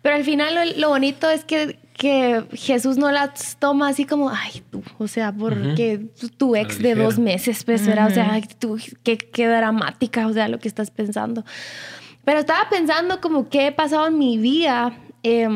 Pero 0.00 0.16
al 0.16 0.24
final 0.24 0.54
lo, 0.80 0.88
bonito 0.88 1.28
es 1.28 1.44
que, 1.44 1.78
que, 1.92 2.44
Jesús 2.54 2.96
no 2.96 3.12
las 3.12 3.58
toma 3.58 3.88
así 3.88 4.06
como, 4.06 4.30
ay, 4.30 4.62
tú, 4.70 4.82
o 4.96 5.06
sea, 5.06 5.32
porque 5.32 6.06
tu 6.38 6.56
ex 6.56 6.78
de 6.78 6.94
dos 6.94 7.18
meses, 7.18 7.62
pues, 7.62 7.86
era, 7.86 8.06
o 8.06 8.10
sea, 8.10 8.40
tú, 8.58 8.78
qué, 9.04 9.18
qué 9.18 9.46
dramática, 9.46 10.26
o 10.26 10.32
sea, 10.32 10.48
lo 10.48 10.58
que 10.58 10.68
estás 10.68 10.90
pensando. 10.90 11.44
Pero 12.24 12.40
estaba 12.40 12.70
pensando 12.70 13.20
como 13.20 13.50
qué 13.50 13.66
he 13.66 13.72
pasado 13.72 14.08
en 14.08 14.18
mi 14.18 14.38
vida. 14.38 14.94
Eh, 15.22 15.46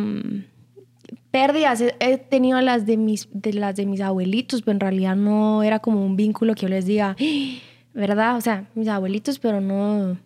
pérdidas 1.34 1.82
he 1.98 2.16
tenido 2.16 2.60
las 2.60 2.86
de 2.86 2.96
mis 2.96 3.26
de 3.32 3.54
las 3.54 3.74
de 3.74 3.86
mis 3.86 4.00
abuelitos, 4.00 4.62
pero 4.62 4.74
en 4.74 4.78
realidad 4.78 5.16
no 5.16 5.64
era 5.64 5.80
como 5.80 6.06
un 6.06 6.14
vínculo 6.14 6.54
que 6.54 6.62
yo 6.62 6.68
les 6.68 6.86
diga, 6.86 7.16
¿verdad? 7.92 8.36
O 8.36 8.40
sea, 8.40 8.68
mis 8.76 8.86
abuelitos, 8.86 9.40
pero 9.40 9.60
no 9.60 10.16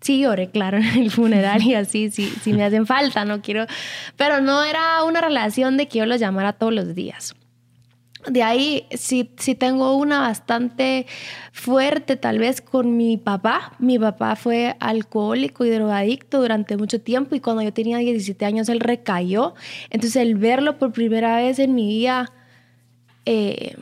sí 0.00 0.22
lloré, 0.22 0.50
claro, 0.50 0.78
en 0.78 0.98
el 0.98 1.10
funeral 1.10 1.62
y 1.62 1.74
así, 1.74 2.10
sí, 2.10 2.32
sí 2.42 2.54
me 2.54 2.64
hacen 2.64 2.86
falta, 2.86 3.26
no 3.26 3.42
quiero, 3.42 3.66
pero 4.16 4.40
no 4.40 4.64
era 4.64 5.04
una 5.04 5.20
relación 5.20 5.76
de 5.76 5.88
que 5.88 5.98
yo 5.98 6.06
los 6.06 6.18
llamara 6.18 6.54
todos 6.54 6.72
los 6.72 6.94
días. 6.94 7.34
De 8.26 8.42
ahí 8.42 8.86
sí, 8.92 9.24
tengo 9.58 9.96
una 9.96 10.20
bastante 10.20 11.06
fuerte 11.52 12.16
tal 12.16 12.38
vez 12.38 12.60
con 12.60 12.96
mi 12.96 13.16
papá. 13.16 13.72
Mi 13.78 13.98
papá 13.98 14.36
fue 14.36 14.76
alcohólico 14.78 15.64
y 15.64 15.70
drogadicto 15.70 16.40
durante 16.40 16.76
mucho 16.76 17.00
tiempo 17.00 17.34
y 17.34 17.40
cuando 17.40 17.62
yo 17.62 17.72
tenía 17.72 17.96
17 17.98 18.44
años 18.44 18.68
él 18.68 18.80
recayó. 18.80 19.54
Entonces 19.88 20.16
el 20.16 20.34
verlo 20.34 20.78
por 20.78 20.92
primera 20.92 21.36
vez 21.36 21.58
en 21.58 21.74
mi 21.74 21.88
vida, 21.88 22.30
eh, 23.24 23.76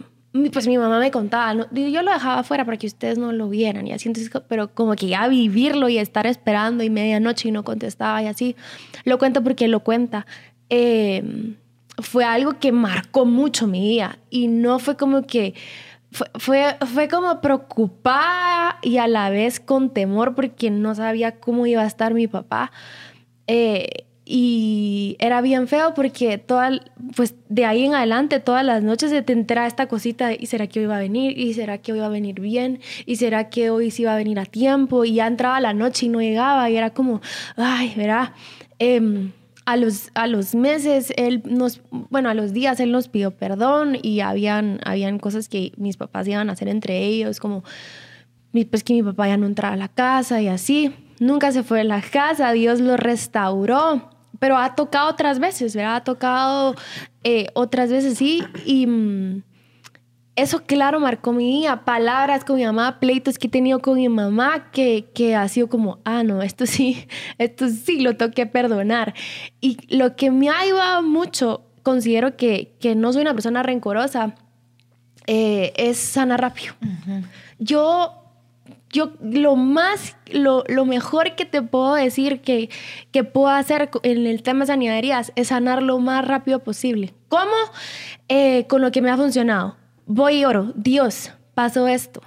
pues 0.52 0.68
mi 0.68 0.78
mamá 0.78 1.00
me 1.00 1.10
contaba, 1.10 1.66
yo 1.72 2.02
lo 2.02 2.12
dejaba 2.12 2.40
afuera 2.40 2.64
para 2.64 2.76
que 2.76 2.86
ustedes 2.86 3.18
no 3.18 3.32
lo 3.32 3.48
vieran 3.48 3.88
y 3.88 3.92
así, 3.92 4.08
entonces, 4.08 4.30
pero 4.46 4.72
como 4.72 4.94
que 4.94 5.08
ya 5.08 5.26
vivirlo 5.26 5.88
y 5.88 5.98
estar 5.98 6.26
esperando 6.26 6.84
y 6.84 6.90
medianoche 6.90 7.48
y 7.48 7.52
no 7.52 7.64
contestaba 7.64 8.22
y 8.22 8.26
así, 8.26 8.54
lo 9.04 9.18
cuento 9.18 9.42
porque 9.42 9.66
lo 9.66 9.80
cuenta. 9.80 10.26
Eh, 10.70 11.56
fue 12.00 12.24
algo 12.24 12.58
que 12.58 12.72
marcó 12.72 13.24
mucho 13.24 13.66
mi 13.66 13.80
vida 13.80 14.18
y 14.30 14.48
no 14.48 14.78
fue 14.78 14.96
como 14.96 15.22
que 15.22 15.54
fue, 16.10 16.76
fue, 16.86 17.08
como 17.08 17.40
preocupada 17.40 18.78
y 18.82 18.96
a 18.96 19.06
la 19.06 19.28
vez 19.28 19.60
con 19.60 19.90
temor 19.90 20.34
porque 20.34 20.70
no 20.70 20.94
sabía 20.94 21.38
cómo 21.38 21.66
iba 21.66 21.82
a 21.82 21.86
estar 21.86 22.14
mi 22.14 22.26
papá. 22.26 22.72
Eh, 23.46 24.06
y 24.30 25.16
era 25.20 25.40
bien 25.40 25.68
feo 25.68 25.94
porque 25.94 26.36
toda, 26.36 26.70
pues 27.16 27.34
de 27.48 27.64
ahí 27.64 27.86
en 27.86 27.94
adelante 27.94 28.40
todas 28.40 28.64
las 28.64 28.82
noches 28.82 29.10
se 29.10 29.22
te 29.22 29.32
entera 29.32 29.66
esta 29.66 29.86
cosita 29.86 30.32
y 30.34 30.46
será 30.46 30.66
que 30.66 30.80
hoy 30.80 30.84
iba 30.84 30.96
a 30.96 31.00
venir 31.00 31.38
y 31.38 31.54
será 31.54 31.78
que 31.78 31.92
hoy 31.92 31.98
iba 31.98 32.06
a 32.06 32.10
venir 32.10 32.38
bien 32.40 32.80
y 33.06 33.16
será 33.16 33.48
que 33.48 33.70
hoy 33.70 33.90
sí 33.90 34.02
iba 34.02 34.12
a 34.12 34.16
venir 34.16 34.38
a 34.38 34.44
tiempo 34.44 35.06
y 35.06 35.14
ya 35.14 35.26
entraba 35.26 35.60
la 35.60 35.72
noche 35.72 36.06
y 36.06 36.08
no 36.10 36.20
llegaba 36.20 36.68
y 36.68 36.76
era 36.76 36.90
como, 36.90 37.22
ay, 37.56 37.94
verá. 37.96 38.34
Eh, 38.78 39.30
a 39.68 39.76
los, 39.76 40.10
a 40.14 40.26
los 40.26 40.54
meses, 40.54 41.12
él 41.18 41.42
nos, 41.44 41.82
bueno, 41.90 42.30
a 42.30 42.34
los 42.34 42.54
días 42.54 42.80
él 42.80 42.90
nos 42.90 43.08
pidió 43.08 43.32
perdón 43.32 43.98
y 44.02 44.20
habían, 44.20 44.80
habían 44.82 45.18
cosas 45.18 45.50
que 45.50 45.72
mis 45.76 45.98
papás 45.98 46.26
iban 46.26 46.48
a 46.48 46.54
hacer 46.54 46.68
entre 46.68 47.04
ellos, 47.04 47.38
como 47.38 47.64
pues 48.70 48.82
que 48.82 48.94
mi 48.94 49.02
papá 49.02 49.28
ya 49.28 49.36
no 49.36 49.44
entraba 49.44 49.74
a 49.74 49.76
la 49.76 49.88
casa 49.88 50.40
y 50.40 50.48
así. 50.48 50.94
Nunca 51.20 51.52
se 51.52 51.64
fue 51.64 51.78
de 51.78 51.84
la 51.84 52.00
casa, 52.00 52.50
Dios 52.52 52.80
lo 52.80 52.96
restauró, 52.96 54.08
pero 54.38 54.56
ha 54.56 54.74
tocado 54.74 55.10
otras 55.10 55.38
veces, 55.38 55.76
¿verdad? 55.76 55.96
Ha 55.96 56.04
tocado 56.04 56.74
eh, 57.22 57.48
otras 57.52 57.90
veces, 57.90 58.16
sí, 58.16 58.42
y... 58.64 59.42
Eso 60.38 60.62
claro 60.62 61.00
marcó 61.00 61.32
mi 61.32 61.50
día, 61.50 61.84
palabras 61.84 62.44
con 62.44 62.54
mi 62.54 62.64
mamá, 62.64 63.00
pleitos 63.00 63.38
que 63.38 63.48
he 63.48 63.50
tenido 63.50 63.80
con 63.80 63.96
mi 63.96 64.08
mamá, 64.08 64.70
que, 64.70 65.10
que 65.12 65.34
ha 65.34 65.48
sido 65.48 65.68
como, 65.68 65.98
ah, 66.04 66.22
no, 66.22 66.42
esto 66.42 66.64
sí, 66.64 67.08
esto 67.38 67.68
sí 67.68 67.98
lo 67.98 68.16
tengo 68.16 68.30
que 68.30 68.46
perdonar. 68.46 69.14
Y 69.60 69.78
lo 69.92 70.14
que 70.14 70.30
me 70.30 70.48
ha 70.48 70.60
ayudado 70.60 71.02
mucho, 71.02 71.64
considero 71.82 72.36
que, 72.36 72.76
que 72.78 72.94
no 72.94 73.12
soy 73.12 73.22
una 73.22 73.34
persona 73.34 73.64
rencorosa, 73.64 74.36
eh, 75.26 75.72
es 75.76 75.98
sanar 75.98 76.40
rápido. 76.40 76.74
Yo 77.58 78.14
yo 78.90 79.10
lo 79.20 79.56
más, 79.56 80.16
lo, 80.30 80.62
lo, 80.68 80.86
mejor 80.86 81.34
que 81.34 81.44
te 81.46 81.62
puedo 81.62 81.94
decir 81.94 82.42
que, 82.42 82.70
que 83.10 83.24
puedo 83.24 83.48
hacer 83.48 83.90
en 84.04 84.26
el 84.26 84.42
tema 84.44 84.60
de 84.60 84.66
sanidad 84.68 85.26
es 85.34 85.48
sanar 85.48 85.82
lo 85.82 85.98
más 85.98 86.26
rápido 86.26 86.60
posible. 86.60 87.12
¿Cómo? 87.28 87.56
Eh, 88.28 88.66
con 88.68 88.80
lo 88.80 88.92
que 88.92 89.02
me 89.02 89.10
ha 89.10 89.16
funcionado 89.16 89.77
voy 90.08 90.40
y 90.40 90.44
oro, 90.44 90.72
Dios, 90.74 91.30
pasó 91.54 91.86
esto, 91.86 92.20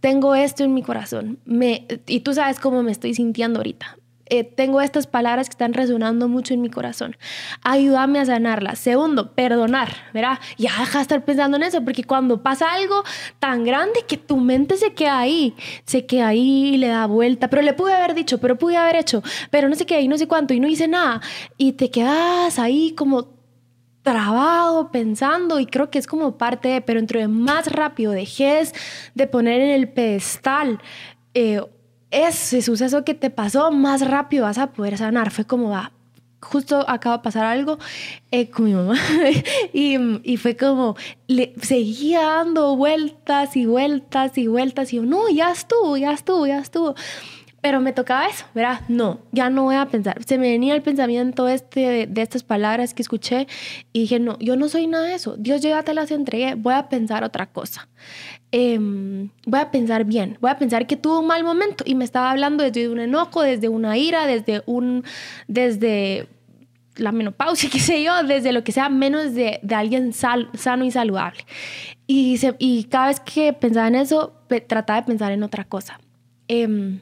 tengo 0.00 0.34
esto 0.36 0.62
en 0.62 0.74
mi 0.74 0.82
corazón, 0.82 1.38
me, 1.44 1.86
y 2.06 2.20
tú 2.20 2.34
sabes 2.34 2.60
cómo 2.60 2.82
me 2.84 2.92
estoy 2.92 3.14
sintiendo 3.14 3.58
ahorita. 3.58 3.96
eh, 4.32 4.44
tengo 4.44 4.80
estas 4.80 5.06
palabras 5.06 5.48
que 5.48 5.52
están 5.52 5.74
resonando 5.74 6.26
mucho 6.26 6.54
en 6.54 6.62
mi 6.62 6.70
corazón. 6.70 7.16
Ayúdame 7.62 8.18
a 8.18 8.24
sanarlas. 8.24 8.78
Segundo, 8.78 9.34
perdonar, 9.34 9.90
¿verdad? 10.14 10.38
Ya 10.56 10.70
deja 10.78 10.98
de 10.98 11.02
estar 11.02 11.22
pensando 11.24 11.58
en 11.58 11.64
eso, 11.64 11.84
porque 11.84 12.04
cuando 12.04 12.42
pasa 12.42 12.72
algo 12.72 13.02
tan 13.40 13.62
grande 13.62 14.04
que 14.08 14.16
tu 14.16 14.38
mente 14.38 14.78
se 14.78 14.94
queda 14.94 15.18
ahí, 15.18 15.54
se 15.84 16.06
queda 16.06 16.28
ahí, 16.28 16.78
le 16.78 16.88
da 16.88 17.06
vuelta, 17.06 17.50
pero 17.50 17.60
le 17.60 17.74
pude 17.74 17.92
haber 17.92 18.14
dicho, 18.14 18.38
pero 18.38 18.56
pude 18.56 18.78
haber 18.78 18.96
hecho, 18.96 19.22
pero 19.50 19.68
no 19.68 19.74
sé 19.74 19.84
qué, 19.84 20.00
y 20.00 20.08
no 20.08 20.16
sé 20.16 20.26
cuánto, 20.26 20.54
y 20.54 20.60
no 20.60 20.68
hice 20.68 20.88
nada, 20.88 21.20
y 21.58 21.72
te 21.72 21.90
quedas 21.90 22.58
ahí 22.58 22.94
como 22.96 23.41
trabado 24.02 24.90
pensando 24.90 25.60
y 25.60 25.66
creo 25.66 25.90
que 25.90 25.98
es 25.98 26.06
como 26.06 26.36
parte 26.36 26.68
de, 26.68 26.80
pero 26.80 26.98
entre 26.98 27.28
más 27.28 27.70
rápido 27.70 28.12
dejes 28.12 28.74
de 29.14 29.26
poner 29.26 29.60
en 29.60 29.70
el 29.70 29.88
pedestal 29.88 30.80
eh, 31.34 31.62
ese 32.10 32.62
suceso 32.62 33.04
que 33.04 33.14
te 33.14 33.30
pasó, 33.30 33.72
más 33.72 34.06
rápido 34.06 34.44
vas 34.44 34.58
a 34.58 34.72
poder 34.72 34.98
sanar. 34.98 35.30
Fue 35.30 35.46
como, 35.46 35.70
va, 35.70 35.92
justo 36.40 36.84
acaba 36.88 37.18
de 37.18 37.22
pasar 37.22 37.44
algo 37.44 37.78
eh, 38.30 38.50
con 38.50 38.66
mi 38.66 38.74
mamá 38.74 38.96
y, 39.72 39.96
y, 40.22 40.36
fue 40.36 40.56
como, 40.56 40.96
le 41.26 41.54
seguía 41.62 42.22
dando 42.22 42.76
vueltas 42.76 43.56
y 43.56 43.66
vueltas 43.66 44.36
y 44.36 44.46
vueltas 44.46 44.92
y 44.92 44.96
yo, 44.96 45.04
no, 45.04 45.30
ya 45.30 45.52
estuvo, 45.52 45.96
ya 45.96 46.12
estuvo, 46.12 46.46
ya 46.46 46.58
estuvo. 46.58 46.94
Pero 47.62 47.80
me 47.80 47.92
tocaba 47.92 48.26
eso, 48.26 48.44
¿verdad? 48.54 48.80
No, 48.88 49.20
ya 49.30 49.48
no 49.48 49.62
voy 49.62 49.76
a 49.76 49.86
pensar. 49.86 50.20
Se 50.24 50.36
me 50.36 50.50
venía 50.50 50.74
el 50.74 50.82
pensamiento 50.82 51.46
este 51.46 52.08
de, 52.08 52.22
estas 52.22 52.42
palabras 52.42 52.92
que 52.92 53.02
escuché 53.02 53.46
y 53.92 54.00
dije, 54.00 54.18
no, 54.18 54.36
yo 54.40 54.56
no 54.56 54.68
soy 54.68 54.88
nada 54.88 55.06
de 55.06 55.14
eso. 55.14 55.36
Dios, 55.38 55.60
ya 55.60 55.80
te 55.84 55.94
las 55.94 56.10
entregué, 56.10 56.56
voy 56.56 56.74
a 56.74 56.88
pensar 56.88 57.22
otra 57.22 57.46
cosa. 57.46 57.88
Em, 58.50 59.30
voy 59.46 59.60
a 59.60 59.70
pensar 59.70 60.04
bien, 60.04 60.38
voy 60.40 60.50
a 60.50 60.58
pensar 60.58 60.88
que 60.88 60.96
tuvo 60.96 61.20
un 61.20 61.28
mal 61.28 61.44
momento 61.44 61.84
y 61.86 61.94
me 61.94 62.04
estaba 62.04 62.32
hablando 62.32 62.64
desde 62.64 62.88
un 62.88 62.98
enojo, 62.98 63.42
desde 63.42 63.68
una 63.68 63.96
ira, 63.96 64.26
desde 64.26 64.64
un, 64.66 65.04
desde 65.46 66.26
la 66.96 67.12
menopausia, 67.12 67.70
qué 67.72 67.78
sé 67.78 68.02
yo, 68.02 68.24
desde 68.24 68.52
lo 68.52 68.64
que 68.64 68.72
sea, 68.72 68.88
menos 68.88 69.34
de, 69.34 69.60
de 69.62 69.74
alguien 69.76 70.12
sano 70.12 70.84
y 70.84 70.90
saludable. 70.90 71.46
Y, 72.08 72.88
cada 72.90 73.06
vez 73.06 73.20
que 73.20 73.52
pensaba 73.52 73.86
en 73.86 73.94
eso, 73.94 74.32
trataba 74.66 75.00
de 75.00 75.06
pensar 75.06 75.30
en 75.30 75.44
otra 75.44 75.62
cosa. 75.62 76.00
Eh, 76.48 76.98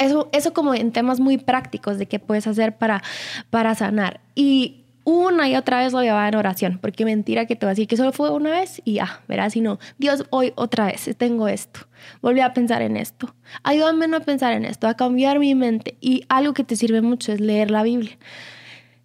eso, 0.00 0.28
eso 0.32 0.52
como 0.52 0.74
en 0.74 0.92
temas 0.92 1.20
muy 1.20 1.38
prácticos 1.38 1.98
de 1.98 2.06
qué 2.06 2.18
puedes 2.18 2.46
hacer 2.46 2.76
para, 2.76 3.02
para 3.50 3.74
sanar. 3.74 4.20
Y 4.34 4.80
una 5.04 5.48
y 5.48 5.56
otra 5.56 5.78
vez 5.82 5.92
lo 5.92 6.02
llevaba 6.02 6.28
en 6.28 6.34
oración, 6.34 6.78
porque 6.80 7.04
mentira 7.04 7.46
que 7.46 7.56
te 7.56 7.66
va 7.66 7.70
a 7.70 7.74
decir 7.74 7.88
que 7.88 7.96
solo 7.96 8.12
fue 8.12 8.30
una 8.30 8.50
vez 8.50 8.82
y 8.84 8.94
ya, 8.94 9.22
verás, 9.28 9.54
sino 9.54 9.78
Dios, 9.98 10.24
hoy 10.30 10.52
otra 10.56 10.86
vez 10.86 11.08
tengo 11.16 11.48
esto, 11.48 11.80
volví 12.20 12.40
a 12.40 12.52
pensar 12.52 12.82
en 12.82 12.96
esto, 12.96 13.34
ayúdame 13.62 14.04
a 14.04 14.08
no 14.08 14.20
pensar 14.20 14.52
en 14.52 14.64
esto, 14.64 14.88
a 14.88 14.94
cambiar 14.94 15.38
mi 15.38 15.54
mente. 15.54 15.96
Y 16.00 16.24
algo 16.28 16.54
que 16.54 16.64
te 16.64 16.76
sirve 16.76 17.00
mucho 17.00 17.32
es 17.32 17.40
leer 17.40 17.70
la 17.70 17.82
Biblia, 17.82 18.18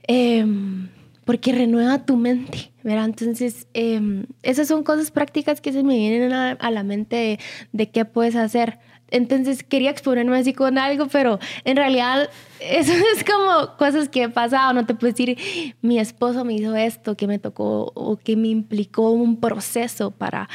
em, 0.08 0.90
porque 1.24 1.54
renueva 1.54 2.06
tu 2.06 2.18
mente, 2.18 2.72
¿verdad? 2.84 3.06
Entonces, 3.06 3.68
em, 3.74 4.26
esas 4.44 4.68
son 4.68 4.84
cosas 4.84 5.12
prácticas 5.12 5.62
que 5.62 5.72
se 5.72 5.82
me 5.82 5.96
vienen 5.96 6.34
a, 6.34 6.72
la 6.72 6.84
mente 6.84 7.16
de, 7.16 7.40
de 7.72 7.90
qué 7.90 8.06
puedes 8.06 8.36
hacer. 8.36 8.80
Entonces 9.12 9.64
quería 9.64 9.92
exponerme 9.92 10.38
así 10.38 10.54
con 10.54 10.78
algo, 10.78 11.08
pero 11.08 11.40
en 11.64 11.78
realidad 11.78 12.30
eso 12.60 12.94
es 13.16 13.24
como 13.24 13.78
cosas 13.78 14.10
que 14.10 14.24
he 14.24 14.30
pasado. 14.30 14.74
No 14.74 14.86
te 14.86 14.96
puedo 14.96 15.14
decir, 15.14 15.38
mi 15.82 16.00
esposo 16.00 16.44
me 16.44 16.54
hizo 16.54 16.76
esto, 16.76 17.16
que 17.16 17.28
me 17.28 17.40
tocó 17.40 17.92
o 17.96 18.18
que 18.18 18.36
me 18.36 18.50
implicó 18.50 19.12
un 19.12 19.40
proceso 19.40 20.12
para, 20.12 20.50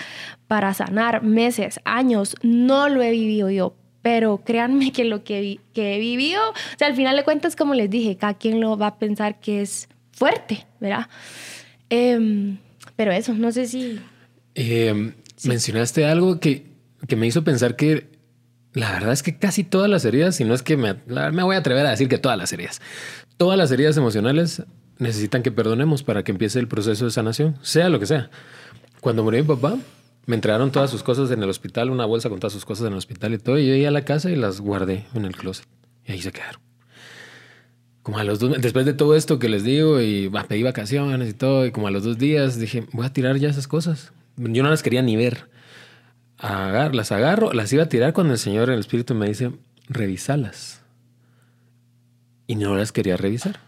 para 0.46 0.74
sanar 0.74 1.22
meses, 1.22 1.80
años. 1.84 2.34
No 2.42 2.88
lo 2.88 3.02
he 3.02 3.10
vivido 3.10 3.50
yo, 3.50 3.74
pero 4.02 4.38
créanme 4.44 4.92
que 4.92 5.04
lo 5.04 5.24
que, 5.24 5.60
que 5.72 5.96
he 5.96 5.98
vivido, 5.98 6.40
o 6.50 6.78
sea, 6.78 6.88
al 6.88 6.96
final 6.96 7.16
de 7.16 7.24
cuentas, 7.24 7.56
como 7.56 7.74
les 7.74 7.90
dije, 7.90 8.16
cada 8.16 8.34
quien 8.34 8.60
lo 8.60 8.76
va 8.76 8.88
a 8.88 8.98
pensar 8.98 9.40
que 9.40 9.60
es 9.60 9.88
fuerte, 10.12 10.66
¿verdad? 10.80 11.08
Em, 11.88 12.58
pero 12.96 13.12
eso, 13.12 13.34
no 13.34 13.52
sé 13.52 13.66
si... 13.66 14.00
Em, 14.54 15.14
mencionaste 15.44 16.04
algo 16.04 16.40
que, 16.40 16.66
que 17.06 17.16
me 17.16 17.26
hizo 17.26 17.44
pensar 17.44 17.76
que 17.76 18.09
la 18.72 18.92
verdad 18.92 19.12
es 19.12 19.22
que 19.22 19.36
casi 19.36 19.64
todas 19.64 19.90
las 19.90 20.04
heridas, 20.04 20.36
si 20.36 20.44
no 20.44 20.54
es 20.54 20.62
que 20.62 20.76
me, 20.76 20.94
me 21.06 21.42
voy 21.42 21.56
a 21.56 21.58
atrever 21.58 21.86
a 21.86 21.90
decir 21.90 22.08
que 22.08 22.18
todas 22.18 22.38
las 22.38 22.52
heridas, 22.52 22.80
todas 23.36 23.58
las 23.58 23.70
heridas 23.72 23.96
emocionales 23.96 24.62
necesitan 24.98 25.42
que 25.42 25.50
perdonemos 25.50 26.02
para 26.02 26.22
que 26.22 26.30
empiece 26.30 26.58
el 26.60 26.68
proceso 26.68 27.06
de 27.06 27.10
sanación, 27.10 27.56
sea 27.62 27.88
lo 27.88 27.98
que 27.98 28.06
sea. 28.06 28.30
Cuando 29.00 29.24
murió 29.24 29.42
mi 29.42 29.48
papá, 29.48 29.76
me 30.26 30.36
entregaron 30.36 30.70
todas 30.70 30.90
sus 30.90 31.02
cosas 31.02 31.30
en 31.30 31.42
el 31.42 31.48
hospital, 31.48 31.90
una 31.90 32.04
bolsa 32.04 32.28
con 32.28 32.38
todas 32.38 32.52
sus 32.52 32.64
cosas 32.64 32.86
en 32.86 32.92
el 32.92 32.98
hospital 32.98 33.34
y 33.34 33.38
todo, 33.38 33.58
y 33.58 33.66
yo 33.66 33.74
iba 33.74 33.88
a 33.88 33.92
la 33.92 34.04
casa 34.04 34.30
y 34.30 34.36
las 34.36 34.60
guardé 34.60 35.06
en 35.14 35.24
el 35.24 35.34
closet. 35.34 35.66
Y 36.06 36.12
ahí 36.12 36.22
se 36.22 36.30
quedaron. 36.30 36.60
Como 38.02 38.18
a 38.18 38.24
los 38.24 38.38
dos, 38.38 38.60
después 38.60 38.86
de 38.86 38.92
todo 38.92 39.16
esto 39.16 39.38
que 39.38 39.48
les 39.48 39.64
digo, 39.64 40.00
y 40.00 40.30
pedí 40.48 40.62
vacaciones 40.62 41.28
y 41.28 41.32
todo, 41.32 41.66
y 41.66 41.72
como 41.72 41.88
a 41.88 41.90
los 41.90 42.04
dos 42.04 42.18
días 42.18 42.58
dije, 42.58 42.86
voy 42.92 43.06
a 43.06 43.12
tirar 43.12 43.36
ya 43.36 43.48
esas 43.48 43.66
cosas. 43.66 44.12
Yo 44.36 44.62
no 44.62 44.70
las 44.70 44.82
quería 44.82 45.02
ni 45.02 45.16
ver 45.16 45.48
agar, 46.40 46.94
las 46.94 47.12
agarro, 47.12 47.52
las 47.52 47.72
iba 47.72 47.84
a 47.84 47.88
tirar 47.88 48.12
cuando 48.12 48.32
el 48.32 48.38
Señor 48.38 48.70
el 48.70 48.80
Espíritu 48.80 49.14
me 49.14 49.28
dice, 49.28 49.52
revisalas. 49.88 50.82
Y 52.46 52.56
no 52.56 52.74
las 52.74 52.92
quería 52.92 53.16
revisar. 53.16 53.60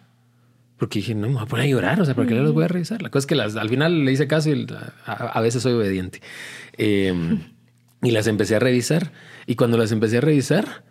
Porque 0.78 0.98
dije, 0.98 1.14
no, 1.14 1.28
me 1.28 1.34
voy 1.34 1.42
a 1.42 1.46
poner 1.46 1.66
a 1.66 1.68
llorar, 1.68 2.00
o 2.00 2.04
sea, 2.04 2.14
¿por 2.14 2.26
qué 2.26 2.34
las 2.34 2.50
voy 2.50 2.64
a 2.64 2.68
revisar? 2.68 3.02
La 3.02 3.10
cosa 3.10 3.20
es 3.20 3.26
que 3.26 3.40
al 3.40 3.68
final 3.68 4.04
le 4.04 4.12
hice 4.12 4.26
caso 4.26 4.50
y 4.50 4.66
a, 5.06 5.40
veces 5.40 5.62
soy 5.62 5.74
obediente. 5.74 6.20
Em, 6.76 7.40
y 8.02 8.10
las 8.10 8.26
empecé 8.26 8.56
a 8.56 8.58
revisar. 8.58 9.12
Y 9.46 9.54
cuando 9.54 9.78
las 9.78 9.92
empecé 9.92 10.18
a 10.18 10.20
revisar, 10.22 10.84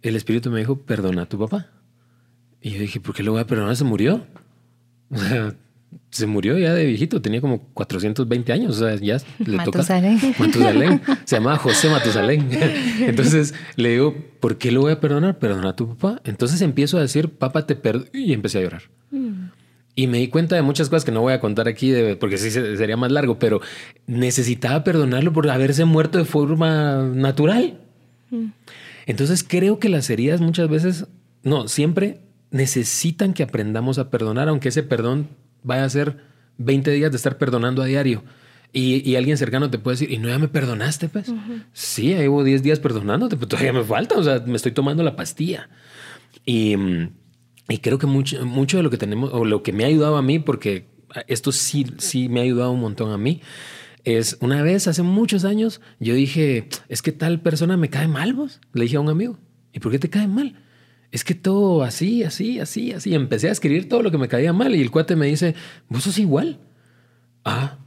el 0.00 0.16
Espíritu 0.16 0.50
me 0.50 0.60
dijo, 0.60 0.80
perdona 0.80 1.22
a 1.22 1.26
tu 1.26 1.38
papá. 1.38 1.68
Y 2.62 2.70
yo 2.70 2.80
dije, 2.80 3.00
¿por 3.00 3.14
qué 3.14 3.22
lo 3.22 3.32
voy 3.32 3.42
a 3.42 3.46
perdonar? 3.46 3.76
Se 3.76 3.84
murió. 3.84 4.26
O 5.10 5.18
sea, 5.18 5.54
se 6.10 6.26
murió 6.26 6.56
ya 6.58 6.72
de 6.74 6.84
viejito, 6.86 7.20
tenía 7.20 7.40
como 7.40 7.60
420 7.74 8.52
años, 8.52 8.80
o 8.80 8.86
sea, 8.86 8.96
ya 8.96 9.18
le 9.38 9.56
Matusalén. 9.56 10.20
toca. 10.20 10.34
Matusalén. 10.38 11.00
Se 11.24 11.36
llamaba 11.36 11.56
José 11.56 11.90
Matusalén. 11.90 12.48
Entonces 13.00 13.54
le 13.76 13.90
digo, 13.90 14.14
¿por 14.40 14.58
qué 14.58 14.70
lo 14.70 14.82
voy 14.82 14.92
a 14.92 15.00
perdonar? 15.00 15.38
Perdona 15.38 15.70
a 15.70 15.76
tu 15.76 15.96
papá. 15.96 16.20
Entonces 16.24 16.60
empiezo 16.60 16.98
a 16.98 17.00
decir, 17.00 17.30
papá, 17.30 17.66
te 17.66 17.74
perdono. 17.74 18.10
Y 18.12 18.32
empecé 18.32 18.58
a 18.58 18.62
llorar. 18.62 18.82
Mm. 19.10 19.50
Y 19.96 20.06
me 20.06 20.18
di 20.18 20.28
cuenta 20.28 20.56
de 20.56 20.62
muchas 20.62 20.88
cosas 20.88 21.04
que 21.04 21.12
no 21.12 21.20
voy 21.20 21.32
a 21.32 21.40
contar 21.40 21.68
aquí 21.68 21.92
porque 22.18 22.36
sí 22.36 22.50
sería 22.50 22.96
más 22.96 23.12
largo, 23.12 23.38
pero 23.38 23.60
necesitaba 24.06 24.82
perdonarlo 24.82 25.32
por 25.32 25.48
haberse 25.48 25.84
muerto 25.84 26.18
de 26.18 26.24
forma 26.24 27.02
natural. 27.14 27.78
Mm. 28.30 28.46
Entonces 29.06 29.44
creo 29.46 29.78
que 29.78 29.88
las 29.88 30.10
heridas 30.10 30.40
muchas 30.40 30.68
veces, 30.68 31.06
no, 31.42 31.68
siempre 31.68 32.20
necesitan 32.50 33.34
que 33.34 33.42
aprendamos 33.42 33.98
a 33.98 34.10
perdonar, 34.10 34.48
aunque 34.48 34.68
ese 34.68 34.82
perdón 34.82 35.28
vaya 35.64 35.84
a 35.84 35.90
ser 35.90 36.18
20 36.58 36.92
días 36.92 37.10
de 37.10 37.16
estar 37.16 37.36
perdonando 37.36 37.82
a 37.82 37.86
diario. 37.86 38.22
Y, 38.72 39.14
alguien 39.14 39.38
cercano 39.38 39.70
te 39.70 39.78
puede 39.78 39.94
decir, 39.94 40.10
¿y 40.10 40.18
no 40.18 40.28
ya 40.28 40.38
me 40.38 40.48
perdonaste? 40.48 41.08
Pues 41.08 41.32
sí, 41.72 42.08
llevo 42.08 42.42
10 42.42 42.62
días 42.64 42.80
perdonándote, 42.80 43.36
pero 43.36 43.46
todavía 43.46 43.72
me 43.72 43.84
falta. 43.84 44.18
O 44.18 44.22
sea, 44.22 44.42
me 44.44 44.56
estoy 44.56 44.72
tomando 44.72 45.04
la 45.04 45.14
pastilla. 45.14 45.68
Y, 46.44 46.74
y 47.68 47.78
creo 47.78 47.98
que 47.98 48.06
mucho, 48.06 48.44
mucho 48.44 48.76
de 48.76 48.82
lo 48.82 48.90
que 48.90 48.98
tenemos, 48.98 49.30
o 49.32 49.44
lo 49.44 49.62
que 49.62 49.72
me 49.72 49.84
ha 49.84 49.86
ayudado 49.86 50.16
a 50.16 50.22
mí, 50.22 50.40
porque 50.40 50.88
esto 51.28 51.52
sí, 51.52 51.86
sí 51.98 52.28
me 52.28 52.40
ha 52.40 52.42
ayudado 52.42 52.72
un 52.72 52.80
montón 52.80 53.12
a 53.12 53.18
mí, 53.18 53.42
es 54.02 54.36
una 54.40 54.62
vez 54.62 54.88
hace 54.88 55.02
muchos 55.02 55.44
años, 55.44 55.80
yo 56.00 56.14
dije, 56.14 56.68
es 56.88 57.00
que 57.00 57.12
tal 57.12 57.40
persona 57.40 57.76
me 57.76 57.90
cae 57.90 58.08
mal, 58.08 58.34
vos. 58.34 58.60
Le 58.72 58.84
dije 58.84 58.96
a 58.96 59.00
un 59.00 59.08
amigo, 59.08 59.38
¿y 59.72 59.80
por 59.80 59.92
qué 59.92 60.00
te 60.00 60.10
cae 60.10 60.26
mal? 60.26 60.63
Es 61.14 61.22
que 61.22 61.36
todo 61.36 61.84
así, 61.84 62.24
así, 62.24 62.58
así, 62.58 62.90
así. 62.90 63.14
Empecé 63.14 63.48
a 63.48 63.52
escribir 63.52 63.88
todo 63.88 64.02
lo 64.02 64.10
que 64.10 64.18
me 64.18 64.26
caía 64.26 64.52
mal 64.52 64.74
y 64.74 64.82
el 64.82 64.90
cuate 64.90 65.14
me 65.14 65.26
dice, 65.26 65.54
vos 65.88 66.02
sos 66.02 66.18
igual. 66.18 66.58
Ah, 67.44 67.78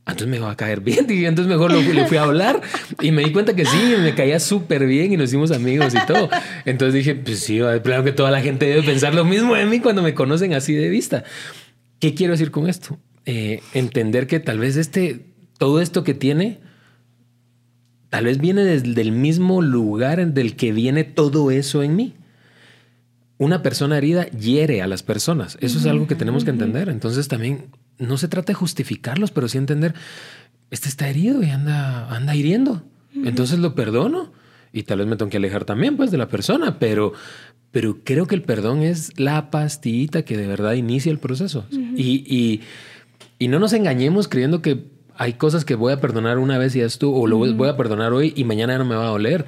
entonces 0.00 0.28
me 0.28 0.38
va 0.38 0.50
a 0.50 0.56
caer 0.58 0.82
bien. 0.82 1.06
Y 1.10 1.24
entonces 1.24 1.50
mejor 1.50 1.72
lo, 1.72 1.80
le 1.80 2.06
fui 2.06 2.18
a 2.18 2.24
hablar 2.24 2.60
y 3.00 3.12
me 3.12 3.24
di 3.24 3.32
cuenta 3.32 3.56
que 3.56 3.64
sí, 3.64 3.94
me 3.98 4.14
caía 4.14 4.38
súper 4.38 4.86
bien 4.86 5.10
y 5.10 5.16
nos 5.16 5.30
hicimos 5.30 5.52
amigos 5.52 5.94
y 5.94 6.06
todo. 6.06 6.28
Entonces 6.66 6.92
dije, 6.92 7.14
pues 7.14 7.40
sí, 7.40 7.60
claro 7.82 8.04
que 8.04 8.12
toda 8.12 8.30
la 8.30 8.42
gente 8.42 8.66
debe 8.66 8.82
pensar 8.82 9.14
lo 9.14 9.24
mismo 9.24 9.54
de 9.54 9.64
mí 9.64 9.80
cuando 9.80 10.02
me 10.02 10.12
conocen 10.12 10.52
así 10.52 10.74
de 10.74 10.90
vista. 10.90 11.24
¿Qué 11.98 12.12
quiero 12.12 12.32
decir 12.34 12.50
con 12.50 12.68
esto? 12.68 12.98
Eh, 13.24 13.62
entender 13.72 14.26
que 14.26 14.38
tal 14.38 14.58
vez 14.58 14.76
este, 14.76 15.24
todo 15.56 15.80
esto 15.80 16.04
que 16.04 16.12
tiene, 16.12 16.58
tal 18.10 18.26
vez 18.26 18.36
viene 18.36 18.64
desde 18.64 19.00
el 19.00 19.12
mismo 19.12 19.62
lugar 19.62 20.34
del 20.34 20.56
que 20.56 20.72
viene 20.72 21.04
todo 21.04 21.50
eso 21.50 21.82
en 21.82 21.96
mí 21.96 22.14
una 23.38 23.62
persona 23.62 23.98
herida 23.98 24.26
hiere 24.30 24.82
a 24.82 24.86
las 24.86 25.02
personas. 25.02 25.58
Eso 25.60 25.78
es 25.78 25.86
algo 25.86 26.06
que 26.06 26.14
tenemos 26.14 26.44
que 26.44 26.50
entender. 26.50 26.88
Entonces 26.88 27.28
también 27.28 27.66
no 27.98 28.16
se 28.16 28.28
trata 28.28 28.48
de 28.48 28.54
justificarlos, 28.54 29.30
pero 29.30 29.48
sí 29.48 29.58
entender, 29.58 29.94
este 30.70 30.88
está 30.88 31.08
herido 31.08 31.42
y 31.42 31.50
anda, 31.50 32.08
anda 32.14 32.34
hiriendo. 32.34 32.82
Entonces 33.14 33.58
lo 33.58 33.74
perdono 33.74 34.32
y 34.72 34.82
tal 34.82 34.98
vez 34.98 35.06
me 35.06 35.16
tengo 35.16 35.30
que 35.30 35.38
alejar 35.38 35.64
también 35.64 35.96
pues 35.96 36.10
de 36.10 36.18
la 36.18 36.28
persona, 36.28 36.78
pero, 36.78 37.12
pero 37.70 37.98
creo 38.04 38.26
que 38.26 38.34
el 38.34 38.42
perdón 38.42 38.82
es 38.82 39.18
la 39.18 39.50
pastillita 39.50 40.22
que 40.22 40.36
de 40.36 40.46
verdad 40.46 40.74
inicia 40.74 41.10
el 41.10 41.18
proceso. 41.18 41.66
y, 41.70 42.60
y, 43.38 43.48
no 43.48 43.58
nos 43.58 43.72
engañemos 43.72 44.28
creyendo 44.28 44.60
que 44.60 44.84
hay 45.16 45.34
cosas 45.34 45.64
que 45.64 45.74
voy 45.74 45.92
a 45.92 46.00
perdonar 46.00 46.38
una 46.38 46.58
vez 46.58 46.76
y 46.76 46.80
ya 46.80 46.88
tú, 46.88 47.14
o 47.14 47.26
lo 47.26 47.38
voy 47.38 47.68
a 47.68 47.76
perdonar 47.76 48.12
hoy 48.12 48.32
y 48.36 48.44
mañana 48.44 48.76
no 48.76 48.84
me 48.84 48.96
va 48.96 49.06
a 49.06 49.10
doler 49.10 49.46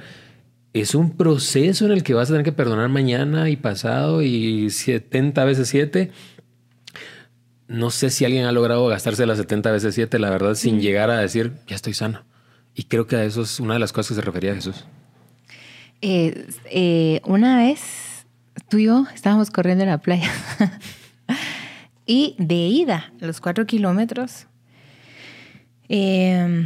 es 0.73 0.93
un 0.93 1.17
proceso 1.17 1.85
en 1.85 1.91
el 1.91 2.03
que 2.03 2.13
vas 2.13 2.29
a 2.29 2.33
tener 2.33 2.45
que 2.45 2.51
perdonar 2.51 2.89
mañana 2.89 3.49
y 3.49 3.55
pasado 3.55 4.21
y 4.21 4.69
70 4.69 5.43
veces 5.45 5.67
7. 5.69 6.11
No 7.67 7.89
sé 7.89 8.09
si 8.09 8.25
alguien 8.25 8.45
ha 8.45 8.51
logrado 8.51 8.87
gastarse 8.87 9.25
las 9.25 9.37
70 9.37 9.71
veces 9.71 9.95
7, 9.95 10.19
la 10.19 10.29
verdad, 10.29 10.55
sin 10.55 10.79
llegar 10.79 11.09
a 11.09 11.19
decir, 11.19 11.53
ya 11.67 11.75
estoy 11.75 11.93
sano. 11.93 12.23
Y 12.75 12.83
creo 12.83 13.07
que 13.07 13.15
a 13.15 13.23
eso 13.23 13.41
es 13.41 13.59
una 13.59 13.73
de 13.73 13.79
las 13.79 13.91
cosas 13.91 14.09
que 14.09 14.15
se 14.15 14.21
refería 14.21 14.51
a 14.51 14.55
Jesús. 14.55 14.85
Eh, 16.01 16.47
eh, 16.71 17.21
una 17.25 17.57
vez 17.57 18.25
tú 18.69 18.77
y 18.77 18.85
yo 18.85 19.05
estábamos 19.13 19.51
corriendo 19.51 19.83
en 19.83 19.89
la 19.89 19.97
playa 19.97 20.31
y 22.05 22.35
de 22.37 22.55
ida, 22.55 23.11
los 23.19 23.41
cuatro 23.41 23.65
kilómetros, 23.65 24.47
eh, 25.89 26.65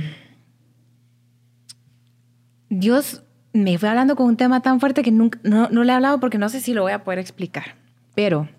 Dios 2.69 3.23
me 3.53 3.77
fue 3.77 3.87
hablando 3.87 4.15
con 4.15 4.25
un 4.25 4.35
tema 4.35 4.61
tan 4.61 4.79
fuerte 4.79 5.03
que 5.03 5.11
nunca, 5.11 5.39
no, 5.43 5.69
le 5.69 5.91
he 5.91 5.95
hablado 5.95 6.19
porque 6.19 6.39
no 6.39 6.49
sé 6.49 6.59
si 6.59 6.73
lo 6.73 6.81
voy 6.81 6.91
a 6.91 7.03
poder 7.03 7.19
explicar. 7.19 7.75
Pero 8.15 8.49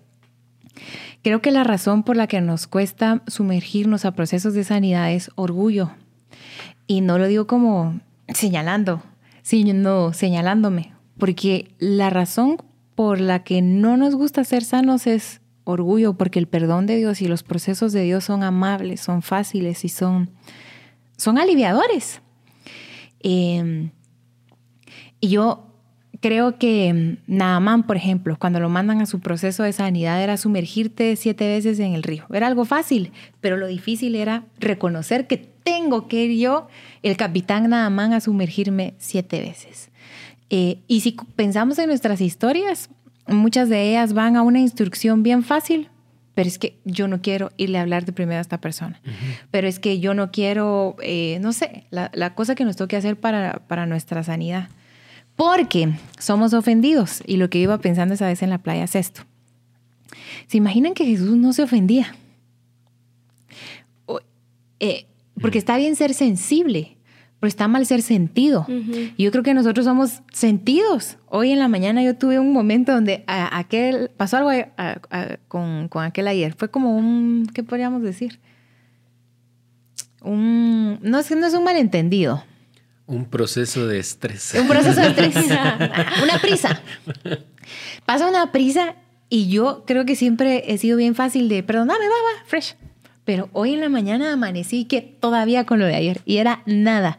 creo 1.21 1.41
que 1.41 1.51
la 1.51 1.63
razón 1.63 2.03
por 2.03 2.15
la 2.15 2.27
que 2.27 2.41
nos 2.41 2.65
cuesta 2.65 3.21
sumergirnos 3.27 4.05
a 4.05 4.13
procesos 4.13 4.53
de 4.53 4.63
sanidad 4.63 5.11
es 5.11 5.31
orgullo. 5.35 5.91
Y 6.87 7.01
no 7.01 7.17
lo 7.17 7.27
digo 7.27 7.45
como 7.45 7.99
señalando, 8.33 9.03
sino 9.41 10.13
señalándome. 10.13 10.93
Porque 11.17 11.73
la 11.77 12.09
razón 12.09 12.57
por 12.95 13.19
la 13.19 13.43
que 13.43 13.61
no 13.61 13.97
nos 13.97 14.15
gusta 14.15 14.43
ser 14.45 14.63
sanos 14.63 15.07
es 15.07 15.41
orgullo, 15.65 16.13
porque 16.13 16.39
el 16.39 16.47
perdón 16.47 16.85
de 16.85 16.95
Dios 16.95 17.21
y 17.21 17.27
los 17.27 17.43
procesos 17.43 17.91
de 17.91 18.03
Dios 18.03 18.23
son 18.23 18.43
amables, 18.43 19.01
son 19.01 19.21
fáciles 19.21 19.83
y 19.83 19.89
son, 19.89 20.29
son 21.17 21.37
aliviadores. 21.37 22.21
Eh, 23.21 23.89
y 25.25 25.29
yo 25.29 25.63
creo 26.21 26.59
que 26.59 26.93
mm, 26.93 27.35
Naaman, 27.35 27.83
por 27.83 27.97
ejemplo, 27.97 28.37
cuando 28.37 28.59
lo 28.59 28.69
mandan 28.69 29.01
a 29.01 29.07
su 29.07 29.19
proceso 29.21 29.63
de 29.63 29.73
sanidad 29.73 30.21
era 30.21 30.37
sumergirte 30.37 31.15
siete 31.15 31.47
veces 31.47 31.79
en 31.79 31.93
el 31.93 32.03
río. 32.03 32.25
Era 32.31 32.45
algo 32.45 32.63
fácil, 32.63 33.11
pero 33.41 33.57
lo 33.57 33.65
difícil 33.65 34.13
era 34.15 34.43
reconocer 34.59 35.25
que 35.25 35.37
tengo 35.37 36.07
que 36.07 36.25
ir 36.25 36.39
yo, 36.39 36.67
el 37.01 37.17
capitán 37.17 37.71
Naaman, 37.71 38.13
a 38.13 38.21
sumergirme 38.21 38.93
siete 38.99 39.41
veces. 39.41 39.89
Eh, 40.51 40.77
y 40.87 40.99
si 41.01 41.17
pensamos 41.35 41.79
en 41.79 41.87
nuestras 41.87 42.21
historias, 42.21 42.91
muchas 43.27 43.67
de 43.67 43.89
ellas 43.89 44.13
van 44.13 44.35
a 44.35 44.43
una 44.43 44.59
instrucción 44.59 45.23
bien 45.23 45.41
fácil, 45.43 45.89
pero 46.35 46.47
es 46.47 46.59
que 46.59 46.77
yo 46.85 47.07
no 47.07 47.21
quiero 47.23 47.51
irle 47.57 47.79
a 47.79 47.81
hablar 47.81 48.05
de 48.05 48.11
primero 48.11 48.37
a 48.37 48.41
esta 48.41 48.61
persona. 48.61 49.01
Pero 49.49 49.67
es 49.67 49.79
que 49.79 49.99
yo 49.99 50.13
no 50.13 50.29
quiero, 50.29 50.97
eh, 51.01 51.39
no 51.41 51.51
sé, 51.51 51.85
la, 51.89 52.11
la, 52.13 52.35
cosa 52.35 52.53
que 52.53 52.65
nos 52.65 52.75
toque 52.75 52.95
hacer 52.95 53.19
para, 53.19 53.63
para 53.67 53.87
nuestra 53.87 54.21
sanidad. 54.21 54.69
Porque 55.35 55.93
somos 56.17 56.53
ofendidos. 56.53 57.21
Y 57.25 57.37
lo 57.37 57.49
que 57.49 57.59
iba 57.59 57.77
pensando 57.77 58.13
esa 58.13 58.27
vez 58.27 58.41
en 58.41 58.49
la 58.49 58.59
playa 58.59 58.83
es 58.83 58.95
esto. 58.95 59.21
¿Se 60.47 60.57
imaginan 60.57 60.93
que 60.93 61.05
Jesús 61.05 61.35
no 61.35 61.53
se 61.53 61.63
ofendía? 61.63 62.15
Eh, 64.79 65.05
porque 65.41 65.57
está 65.57 65.77
bien 65.77 65.95
ser 65.95 66.13
sensible, 66.13 66.97
pero 67.39 67.47
está 67.47 67.67
mal 67.67 67.85
ser 67.85 68.01
sentido. 68.01 68.65
Yo 69.17 69.31
creo 69.31 69.43
que 69.43 69.53
nosotros 69.53 69.85
somos 69.85 70.21
sentidos. 70.31 71.17
Hoy 71.27 71.51
en 71.51 71.59
la 71.59 71.67
mañana 71.67 72.03
yo 72.03 72.15
tuve 72.15 72.39
un 72.39 72.53
momento 72.53 72.93
donde 72.93 73.23
aquel, 73.27 74.09
pasó 74.15 74.37
algo 74.37 74.51
con, 75.47 75.87
con, 75.89 76.03
aquel 76.03 76.27
ayer. 76.27 76.53
Fue 76.53 76.69
como 76.69 76.95
un, 76.95 77.47
¿qué 77.53 77.63
podríamos 77.63 78.01
decir? 78.01 78.39
Un, 80.21 80.99
no, 81.01 81.19
es, 81.19 81.29
no 81.31 81.45
es 81.45 81.53
un 81.53 81.63
malentendido, 81.63 82.43
un 83.07 83.25
proceso 83.25 83.87
de 83.87 83.99
estrés. 83.99 84.55
Un 84.59 84.67
proceso 84.67 84.99
de 84.99 85.07
estrés. 85.07 85.35
una 86.23 86.39
prisa. 86.41 86.81
Pasa 88.05 88.27
una 88.27 88.51
prisa 88.51 88.95
y 89.29 89.49
yo 89.49 89.83
creo 89.85 90.05
que 90.05 90.15
siempre 90.15 90.71
he 90.71 90.77
sido 90.77 90.97
bien 90.97 91.15
fácil 91.15 91.49
de, 91.49 91.63
perdóname, 91.63 92.05
va, 92.05 92.13
va, 92.13 92.45
fresh. 92.47 92.75
Pero 93.25 93.49
hoy 93.53 93.73
en 93.73 93.81
la 93.81 93.89
mañana 93.89 94.33
amanecí 94.33 94.85
que 94.85 95.01
todavía 95.01 95.65
con 95.65 95.79
lo 95.79 95.85
de 95.85 95.95
ayer 95.95 96.21
y 96.25 96.37
era 96.37 96.61
nada. 96.65 97.17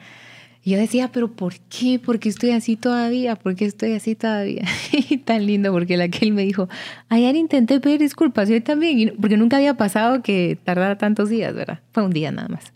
yo 0.64 0.76
decía, 0.76 1.10
pero 1.12 1.32
¿por 1.32 1.54
qué? 1.68 1.98
¿Por 1.98 2.20
qué 2.20 2.28
estoy 2.28 2.50
así 2.50 2.76
todavía? 2.76 3.34
¿Por 3.36 3.56
qué 3.56 3.64
estoy 3.64 3.92
así 3.92 4.14
todavía? 4.14 4.64
y 4.92 5.18
tan 5.18 5.46
lindo 5.46 5.72
porque 5.72 5.96
la 5.96 6.08
que 6.08 6.24
él 6.24 6.32
me 6.32 6.42
dijo, 6.42 6.68
ayer 7.08 7.34
intenté 7.34 7.80
pedir 7.80 8.00
disculpas, 8.00 8.48
yo 8.48 8.62
también, 8.62 9.14
porque 9.20 9.36
nunca 9.36 9.56
había 9.56 9.74
pasado 9.74 10.22
que 10.22 10.58
tardara 10.64 10.96
tantos 10.96 11.28
días, 11.28 11.54
¿verdad? 11.54 11.80
Fue 11.92 12.04
un 12.04 12.12
día 12.12 12.30
nada 12.30 12.48
más. 12.48 12.72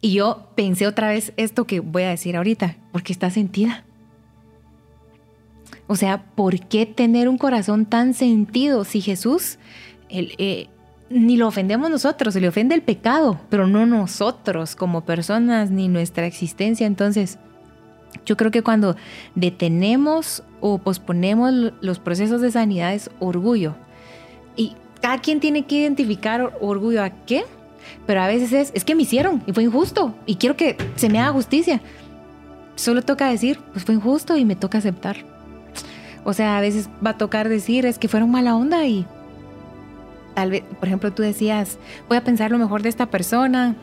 Y 0.00 0.12
yo 0.12 0.48
pensé 0.54 0.86
otra 0.86 1.08
vez 1.08 1.32
esto 1.36 1.66
que 1.66 1.80
voy 1.80 2.04
a 2.04 2.10
decir 2.10 2.36
ahorita, 2.36 2.76
porque 2.92 3.12
está 3.12 3.30
sentida. 3.30 3.84
O 5.88 5.96
sea, 5.96 6.22
¿por 6.34 6.60
qué 6.68 6.86
tener 6.86 7.28
un 7.28 7.38
corazón 7.38 7.86
tan 7.86 8.14
sentido 8.14 8.84
si 8.84 9.00
Jesús 9.00 9.58
eh, 10.10 10.68
ni 11.10 11.36
lo 11.36 11.48
ofendemos 11.48 11.90
nosotros, 11.90 12.34
se 12.34 12.40
le 12.40 12.48
ofende 12.48 12.74
el 12.74 12.82
pecado, 12.82 13.40
pero 13.48 13.66
no 13.66 13.86
nosotros 13.86 14.76
como 14.76 15.04
personas 15.04 15.70
ni 15.70 15.88
nuestra 15.88 16.26
existencia? 16.26 16.86
Entonces, 16.86 17.38
yo 18.24 18.36
creo 18.36 18.50
que 18.50 18.62
cuando 18.62 18.96
detenemos 19.34 20.44
o 20.60 20.78
posponemos 20.78 21.72
los 21.80 21.98
procesos 21.98 22.40
de 22.40 22.50
sanidad 22.50 22.94
es 22.94 23.10
orgullo. 23.18 23.74
Y 24.56 24.76
cada 25.00 25.18
quien 25.18 25.40
tiene 25.40 25.64
que 25.64 25.76
identificar 25.76 26.52
orgullo 26.60 27.02
a 27.02 27.10
qué 27.10 27.44
pero 28.06 28.20
a 28.20 28.26
veces 28.26 28.52
es, 28.52 28.72
es 28.74 28.84
que 28.84 28.94
me 28.94 29.02
hicieron 29.02 29.42
y 29.46 29.52
fue 29.52 29.64
injusto 29.64 30.14
y 30.26 30.36
quiero 30.36 30.56
que 30.56 30.76
se 30.96 31.08
me 31.08 31.20
haga 31.20 31.32
justicia. 31.32 31.80
Solo 32.76 33.02
toca 33.02 33.28
decir, 33.28 33.58
pues 33.72 33.84
fue 33.84 33.94
injusto 33.94 34.36
y 34.36 34.44
me 34.44 34.56
toca 34.56 34.78
aceptar. 34.78 35.16
O 36.24 36.32
sea, 36.32 36.58
a 36.58 36.60
veces 36.60 36.88
va 37.04 37.10
a 37.10 37.18
tocar 37.18 37.48
decir, 37.48 37.86
es 37.86 37.98
que 37.98 38.08
fueron 38.08 38.30
mala 38.30 38.54
onda 38.54 38.86
y 38.86 39.06
tal 40.34 40.50
vez, 40.50 40.62
por 40.78 40.86
ejemplo, 40.86 41.12
tú 41.12 41.22
decías, 41.22 41.78
voy 42.08 42.16
a 42.16 42.24
pensar 42.24 42.50
lo 42.50 42.58
mejor 42.58 42.82
de 42.82 42.88
esta 42.88 43.06
persona, 43.06 43.74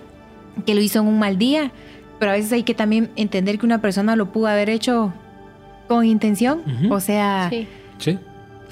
que 0.65 0.76
lo 0.76 0.82
hizo 0.82 1.00
en 1.00 1.08
un 1.08 1.20
mal 1.20 1.38
día, 1.38 1.72
pero 2.20 2.32
a 2.32 2.36
veces 2.36 2.52
hay 2.54 2.63
que 2.63 2.74
también 2.74 3.12
entender 3.15 3.60
que 3.60 3.65
una 3.65 3.82
persona 3.82 4.15
lo 4.15 4.32
pudo 4.32 4.48
haber 4.48 4.70
hecho 4.70 5.13
con 5.88 6.06
intención. 6.06 6.62
O 6.89 7.00
sea, 7.00 7.48
sí. 7.50 7.68
¿Sí? 7.98 8.20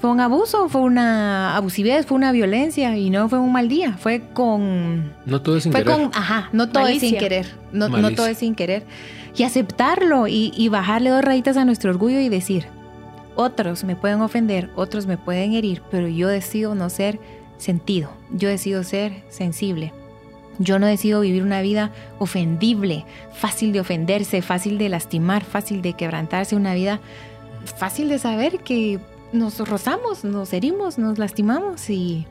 Fue 0.04 0.12
un 0.12 0.20
abuso, 0.20 0.68
fue 0.68 0.82
una 0.82 1.56
abusividad, 1.56 2.06
fue 2.06 2.18
una 2.18 2.34
violencia 2.34 2.98
y 2.98 3.10
no 3.10 3.30
fue 3.30 3.40
un 3.40 3.54
mal 3.54 3.70
día, 3.70 3.94
fue 3.94 4.22
con... 4.34 5.14
No 5.26 5.42
todo 5.42 5.56
es 5.56 5.64
sin 5.64 5.72
fue 5.72 5.86
querer. 5.86 5.98
Con, 5.98 6.12
ajá, 6.14 6.50
no 6.52 6.68
todo 6.68 6.88
es 6.88 7.00
sin 7.00 7.18
querer, 7.18 7.56
no, 7.72 7.88
no, 7.88 8.12
todo 8.14 8.28
es 8.28 8.40
sin 8.40 8.54
querer. 8.54 8.84
Y 9.38 9.44
aceptarlo 9.44 10.28
y, 10.28 10.52
y 10.58 10.68
bajarle 10.68 11.10
dos 11.10 11.24
rayitas 11.24 11.56
a 11.56 11.64
nuestro 11.64 11.90
orgullo 11.90 12.20
y 12.20 12.28
decir, 12.28 12.66
otros 13.36 13.86
me 13.86 13.96
pueden 13.96 14.20
ofender, 14.20 14.70
otros 14.76 15.08
me 15.08 15.18
pueden 15.18 15.54
herir, 15.54 15.82
pero 15.90 16.10
yo 16.10 16.28
decido 16.28 16.76
no 16.76 16.90
ser 16.90 17.18
sentido, 17.58 18.10
yo 18.30 18.50
decido 18.50 18.84
ser 18.84 19.24
sensible. 19.30 19.94
Yo 20.60 20.80
no 20.80 20.86
decido 20.86 21.22
vivir 21.22 21.44
una 21.44 21.62
vida 21.62 21.92
ofendible, 22.20 23.06
fácil 23.32 23.72
de 23.72 23.80
ofenderse, 23.80 24.42
fácil 24.42 24.78
de 24.78 24.90
lastimar, 24.90 25.46
fácil 25.46 25.82
de 25.82 25.94
quebrantarse, 25.94 26.58
una 26.58 26.74
vida 26.74 27.00
fácil 27.78 28.10
de 28.10 28.20
saber 28.20 28.60
que 28.60 29.00
nos 29.34 29.60
rozamos, 29.68 30.24
nos 30.24 30.54
herimos, 30.54 30.98
nos 30.98 31.18
lastimamos 31.18 31.90
y, 31.90 32.26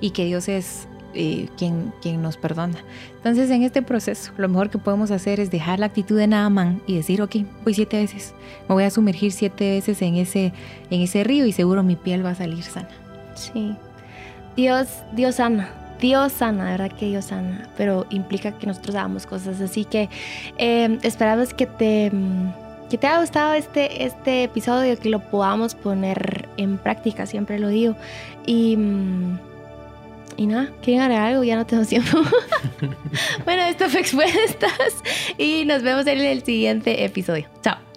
y 0.00 0.10
que 0.10 0.24
Dios 0.26 0.48
es 0.48 0.88
eh, 1.14 1.48
quien, 1.56 1.92
quien 2.02 2.20
nos 2.20 2.36
perdona. 2.36 2.78
Entonces 3.16 3.50
en 3.50 3.62
este 3.62 3.82
proceso 3.82 4.32
lo 4.36 4.48
mejor 4.48 4.70
que 4.70 4.78
podemos 4.78 5.10
hacer 5.10 5.40
es 5.40 5.50
dejar 5.50 5.78
la 5.78 5.86
actitud 5.86 6.16
de 6.16 6.26
Naaman 6.26 6.82
y 6.86 6.96
decir, 6.96 7.22
ok, 7.22 7.36
voy 7.64 7.74
siete 7.74 7.98
veces, 7.98 8.34
me 8.68 8.74
voy 8.74 8.84
a 8.84 8.90
sumergir 8.90 9.32
siete 9.32 9.70
veces 9.70 10.02
en 10.02 10.16
ese, 10.16 10.52
en 10.90 11.00
ese 11.00 11.24
río 11.24 11.46
y 11.46 11.52
seguro 11.52 11.82
mi 11.82 11.96
piel 11.96 12.24
va 12.24 12.30
a 12.30 12.34
salir 12.34 12.62
sana. 12.62 12.88
Sí, 13.34 13.74
Dios, 14.56 14.88
Dios 15.14 15.36
sana. 15.36 15.76
Dios 16.00 16.32
sana, 16.32 16.64
verdad 16.64 16.92
que 16.92 17.06
Dios 17.06 17.26
sana, 17.26 17.68
pero 17.76 18.06
implica 18.08 18.52
que 18.52 18.66
nosotros 18.66 18.96
hagamos 18.96 19.26
cosas. 19.26 19.60
Así 19.60 19.84
que 19.84 20.08
eh, 20.56 20.98
esperamos 21.02 21.52
que 21.52 21.66
te 21.66 22.10
que 22.90 22.98
te 22.98 23.06
haya 23.06 23.20
gustado 23.20 23.54
este, 23.54 24.04
este 24.04 24.44
episodio, 24.44 24.98
que 24.98 25.08
lo 25.08 25.20
podamos 25.20 25.74
poner 25.74 26.48
en 26.56 26.76
práctica, 26.76 27.24
siempre 27.24 27.58
lo 27.58 27.68
digo. 27.68 27.96
Y, 28.44 28.76
mm, 28.76 29.38
y 30.36 30.46
nada, 30.46 30.70
¿quieren 30.82 31.02
agregar 31.02 31.28
algo? 31.28 31.44
Ya 31.44 31.56
no 31.56 31.64
tengo 31.64 31.84
tiempo. 31.86 32.18
bueno, 33.44 33.62
esto 33.62 33.88
fue 33.88 34.00
Expuestas 34.00 35.02
y 35.38 35.64
nos 35.64 35.82
vemos 35.82 36.06
en 36.06 36.18
el 36.18 36.42
siguiente 36.42 37.04
episodio. 37.04 37.46
Chao. 37.62 37.89